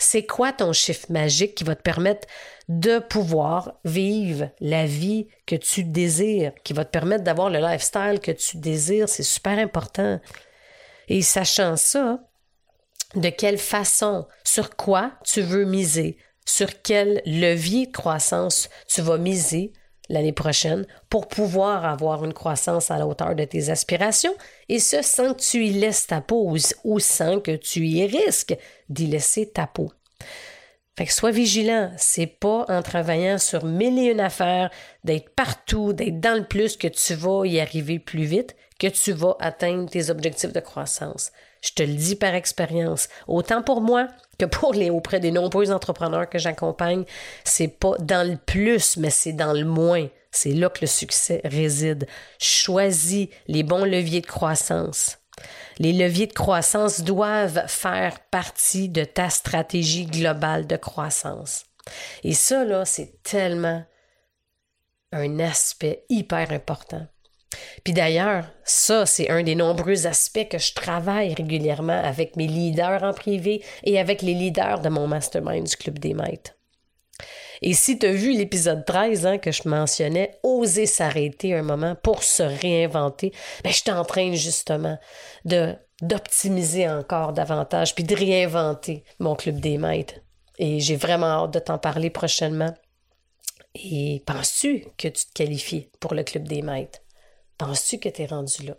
C'est 0.00 0.26
quoi 0.26 0.52
ton 0.52 0.72
chiffre 0.72 1.10
magique 1.10 1.56
qui 1.56 1.64
va 1.64 1.74
te 1.74 1.82
permettre 1.82 2.28
de 2.68 3.00
pouvoir 3.00 3.80
vivre 3.84 4.50
la 4.60 4.86
vie 4.86 5.26
que 5.44 5.56
tu 5.56 5.82
désires, 5.82 6.52
qui 6.62 6.72
va 6.72 6.84
te 6.84 6.90
permettre 6.90 7.24
d'avoir 7.24 7.50
le 7.50 7.58
lifestyle 7.58 8.20
que 8.22 8.30
tu 8.30 8.58
désires? 8.58 9.08
C'est 9.08 9.24
super 9.24 9.58
important. 9.58 10.20
Et 11.08 11.20
sachant 11.22 11.76
ça, 11.76 12.20
de 13.16 13.28
quelle 13.30 13.58
façon, 13.58 14.28
sur 14.44 14.76
quoi 14.76 15.12
tu 15.24 15.40
veux 15.40 15.64
miser, 15.64 16.16
sur 16.48 16.80
quel 16.82 17.20
levier 17.26 17.86
de 17.86 17.92
croissance 17.92 18.70
tu 18.88 19.02
vas 19.02 19.18
miser 19.18 19.72
l'année 20.08 20.32
prochaine 20.32 20.86
pour 21.10 21.28
pouvoir 21.28 21.84
avoir 21.84 22.24
une 22.24 22.32
croissance 22.32 22.90
à 22.90 22.96
la 22.96 23.06
hauteur 23.06 23.34
de 23.34 23.44
tes 23.44 23.68
aspirations 23.68 24.34
et 24.70 24.78
ce 24.78 25.02
sans 25.02 25.34
que 25.34 25.42
tu 25.42 25.66
y 25.66 25.70
laisses 25.70 26.06
ta 26.06 26.22
peau 26.22 26.56
ou 26.84 26.98
sans 27.00 27.40
que 27.40 27.54
tu 27.54 27.86
y 27.86 28.06
risques 28.06 28.56
d'y 28.88 29.06
laisser 29.06 29.50
ta 29.50 29.66
peau. 29.66 29.92
Fait 30.96 31.04
que 31.04 31.12
sois 31.12 31.30
vigilant, 31.30 31.92
c'est 31.98 32.26
pas 32.26 32.64
en 32.68 32.82
travaillant 32.82 33.38
sur 33.38 33.64
mille 33.64 33.98
et 33.98 34.10
une 34.10 34.18
affaires, 34.18 34.70
d'être 35.04 35.28
partout, 35.34 35.92
d'être 35.92 36.18
dans 36.18 36.38
le 36.38 36.46
plus 36.46 36.76
que 36.76 36.88
tu 36.88 37.14
vas 37.14 37.46
y 37.46 37.60
arriver 37.60 37.98
plus 37.98 38.24
vite, 38.24 38.56
que 38.80 38.88
tu 38.88 39.12
vas 39.12 39.36
atteindre 39.38 39.88
tes 39.88 40.10
objectifs 40.10 40.52
de 40.52 40.60
croissance. 40.60 41.30
Je 41.60 41.72
te 41.72 41.82
le 41.82 41.94
dis 41.94 42.16
par 42.16 42.34
expérience, 42.34 43.08
autant 43.26 43.62
pour 43.62 43.80
moi 43.80 44.08
que 44.38 44.44
pour 44.44 44.72
les 44.72 44.90
auprès 44.90 45.20
des 45.20 45.30
nombreux 45.30 45.72
entrepreneurs 45.72 46.28
que 46.28 46.38
j'accompagne, 46.38 47.04
c'est 47.44 47.68
pas 47.68 47.96
dans 47.98 48.28
le 48.28 48.36
plus, 48.36 48.96
mais 48.96 49.10
c'est 49.10 49.32
dans 49.32 49.52
le 49.52 49.64
moins. 49.64 50.08
C'est 50.30 50.52
là 50.52 50.68
que 50.68 50.82
le 50.82 50.86
succès 50.86 51.40
réside. 51.44 52.06
Choisis 52.38 53.28
les 53.46 53.62
bons 53.62 53.84
leviers 53.84 54.20
de 54.20 54.26
croissance. 54.26 55.18
Les 55.78 55.92
leviers 55.92 56.26
de 56.26 56.32
croissance 56.32 57.00
doivent 57.00 57.66
faire 57.68 58.20
partie 58.30 58.88
de 58.88 59.04
ta 59.04 59.30
stratégie 59.30 60.06
globale 60.06 60.66
de 60.66 60.76
croissance. 60.76 61.64
Et 62.24 62.34
ça, 62.34 62.64
là, 62.64 62.84
c'est 62.84 63.22
tellement 63.22 63.84
un 65.12 65.38
aspect 65.38 66.04
hyper 66.08 66.52
important. 66.52 67.06
Puis 67.84 67.92
d'ailleurs, 67.92 68.46
ça, 68.64 69.06
c'est 69.06 69.30
un 69.30 69.42
des 69.42 69.54
nombreux 69.54 70.06
aspects 70.06 70.48
que 70.48 70.58
je 70.58 70.74
travaille 70.74 71.34
régulièrement 71.34 72.00
avec 72.02 72.36
mes 72.36 72.46
leaders 72.46 73.02
en 73.02 73.12
privé 73.12 73.62
et 73.84 73.98
avec 73.98 74.22
les 74.22 74.34
leaders 74.34 74.80
de 74.80 74.88
mon 74.88 75.06
mastermind 75.06 75.66
du 75.66 75.76
Club 75.76 75.98
des 75.98 76.14
Maîtres. 76.14 76.52
Et 77.62 77.72
si 77.72 77.98
tu 77.98 78.06
as 78.06 78.12
vu 78.12 78.36
l'épisode 78.36 78.84
13 78.84 79.26
hein, 79.26 79.38
que 79.38 79.50
je 79.50 79.68
mentionnais, 79.68 80.38
oser 80.42 80.86
s'arrêter 80.86 81.54
un 81.54 81.62
moment 81.62 81.96
pour 81.96 82.22
se 82.22 82.42
réinventer, 82.42 83.32
ben, 83.64 83.72
je 83.72 83.82
t'entraîne 83.82 84.34
justement 84.34 84.98
de 85.44 85.74
d'optimiser 86.00 86.88
encore 86.88 87.32
davantage 87.32 87.92
puis 87.96 88.04
de 88.04 88.14
réinventer 88.14 89.02
mon 89.18 89.34
club 89.34 89.58
des 89.58 89.78
maîtres. 89.78 90.14
Et 90.56 90.78
j'ai 90.78 90.94
vraiment 90.94 91.44
hâte 91.44 91.54
de 91.54 91.58
t'en 91.58 91.78
parler 91.78 92.08
prochainement. 92.08 92.72
Et 93.74 94.22
penses-tu 94.24 94.84
que 94.96 95.08
tu 95.08 95.26
te 95.26 95.32
qualifies 95.34 95.88
pour 95.98 96.14
le 96.14 96.22
club 96.22 96.46
des 96.46 96.62
maîtres? 96.62 97.00
Penses-tu 97.58 97.98
que 97.98 98.08
tu 98.08 98.22
es 98.22 98.26
rendu 98.26 98.64
là? 98.64 98.76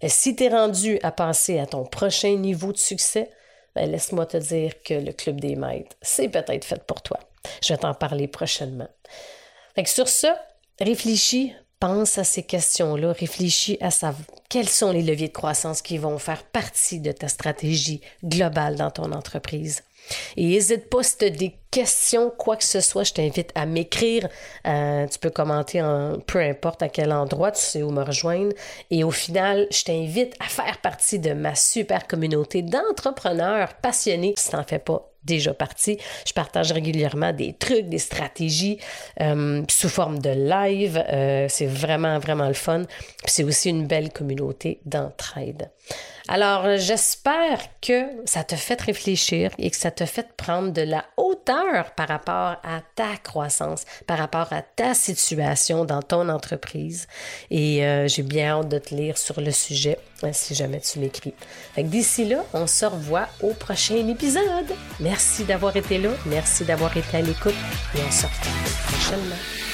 Et 0.00 0.08
si 0.08 0.36
tu 0.36 0.44
es 0.44 0.48
rendu 0.48 0.98
à 1.02 1.10
passer 1.10 1.58
à 1.58 1.66
ton 1.66 1.84
prochain 1.84 2.36
niveau 2.36 2.72
de 2.72 2.78
succès, 2.78 3.30
ben 3.74 3.90
laisse-moi 3.90 4.26
te 4.26 4.36
dire 4.36 4.82
que 4.82 4.94
le 4.94 5.12
Club 5.12 5.40
des 5.40 5.56
Maîtres, 5.56 5.96
c'est 6.02 6.28
peut-être 6.28 6.64
fait 6.64 6.82
pour 6.84 7.02
toi. 7.02 7.18
Je 7.62 7.72
vais 7.72 7.78
t'en 7.78 7.94
parler 7.94 8.28
prochainement. 8.28 8.88
sur 9.86 10.08
ça, 10.08 10.40
réfléchis, 10.80 11.52
pense 11.80 12.18
à 12.18 12.24
ces 12.24 12.42
questions-là, 12.42 13.12
réfléchis 13.12 13.78
à 13.80 13.90
savoir 13.90 14.26
quels 14.48 14.68
sont 14.68 14.90
les 14.90 15.02
leviers 15.02 15.28
de 15.28 15.32
croissance 15.32 15.82
qui 15.82 15.98
vont 15.98 16.18
faire 16.18 16.44
partie 16.44 17.00
de 17.00 17.12
ta 17.12 17.28
stratégie 17.28 18.00
globale 18.24 18.76
dans 18.76 18.90
ton 18.90 19.12
entreprise. 19.12 19.82
Et 20.36 20.46
n'hésite 20.46 20.88
pas 20.88 21.02
si 21.02 21.18
tu 21.18 21.24
as 21.26 21.30
des 21.30 21.54
questions, 21.70 22.30
quoi 22.30 22.56
que 22.56 22.64
ce 22.64 22.80
soit, 22.80 23.04
je 23.04 23.12
t'invite 23.12 23.50
à 23.54 23.66
m'écrire. 23.66 24.28
Euh, 24.66 25.06
tu 25.06 25.18
peux 25.18 25.30
commenter 25.30 25.82
en 25.82 26.18
peu 26.26 26.40
importe 26.40 26.82
à 26.82 26.88
quel 26.88 27.12
endroit, 27.12 27.52
tu 27.52 27.60
sais 27.60 27.82
où 27.82 27.90
me 27.90 28.02
rejoindre. 28.02 28.52
Et 28.90 29.04
au 29.04 29.10
final, 29.10 29.66
je 29.70 29.84
t'invite 29.84 30.34
à 30.40 30.44
faire 30.44 30.78
partie 30.80 31.18
de 31.18 31.32
ma 31.32 31.54
super 31.54 32.06
communauté 32.06 32.62
d'entrepreneurs 32.62 33.74
passionnés. 33.74 34.34
Si 34.36 34.50
tu 34.50 34.56
n'en 34.56 34.64
fais 34.64 34.78
pas 34.78 35.08
déjà 35.24 35.52
partie, 35.52 35.98
je 36.26 36.32
partage 36.32 36.72
régulièrement 36.72 37.32
des 37.32 37.52
trucs, 37.52 37.88
des 37.88 37.98
stratégies 37.98 38.78
euh, 39.20 39.62
sous 39.68 39.88
forme 39.88 40.18
de 40.20 40.30
live. 40.30 41.02
Euh, 41.08 41.46
c'est 41.48 41.66
vraiment, 41.66 42.18
vraiment 42.18 42.48
le 42.48 42.54
fun. 42.54 42.84
c'est 43.26 43.44
aussi 43.44 43.68
une 43.68 43.86
belle 43.86 44.10
communauté 44.10 44.80
d'entraide. 44.86 45.70
Alors, 46.30 46.76
j'espère 46.76 47.58
que 47.80 48.04
ça 48.26 48.44
te 48.44 48.54
fait 48.54 48.80
réfléchir 48.80 49.50
et 49.58 49.70
que 49.70 49.76
ça 49.76 49.90
te 49.90 50.04
fait 50.04 50.28
prendre 50.36 50.72
de 50.72 50.82
la 50.82 51.06
hauteur 51.16 51.92
par 51.96 52.08
rapport 52.08 52.56
à 52.62 52.82
ta 52.94 53.16
croissance, 53.16 53.86
par 54.06 54.18
rapport 54.18 54.52
à 54.52 54.60
ta 54.60 54.92
situation 54.92 55.86
dans 55.86 56.02
ton 56.02 56.28
entreprise. 56.28 57.06
Et 57.50 57.82
euh, 57.86 58.08
j'ai 58.08 58.22
bien 58.22 58.58
hâte 58.58 58.68
de 58.68 58.78
te 58.78 58.94
lire 58.94 59.16
sur 59.16 59.40
le 59.40 59.50
sujet 59.52 59.98
hein, 60.22 60.32
si 60.34 60.54
jamais 60.54 60.80
tu 60.80 60.98
m'écris. 60.98 61.32
D'ici 61.78 62.26
là, 62.26 62.44
on 62.52 62.66
se 62.66 62.84
revoit 62.84 63.28
au 63.42 63.54
prochain 63.54 64.06
épisode. 64.06 64.74
Merci 65.00 65.44
d'avoir 65.44 65.74
été 65.76 65.96
là, 65.96 66.10
merci 66.26 66.64
d'avoir 66.64 66.94
été 66.94 67.16
à 67.16 67.22
l'écoute 67.22 67.54
et 67.94 68.00
on 68.06 68.10
se 68.10 68.26
retrouve 68.26 68.82
prochainement. 68.86 69.67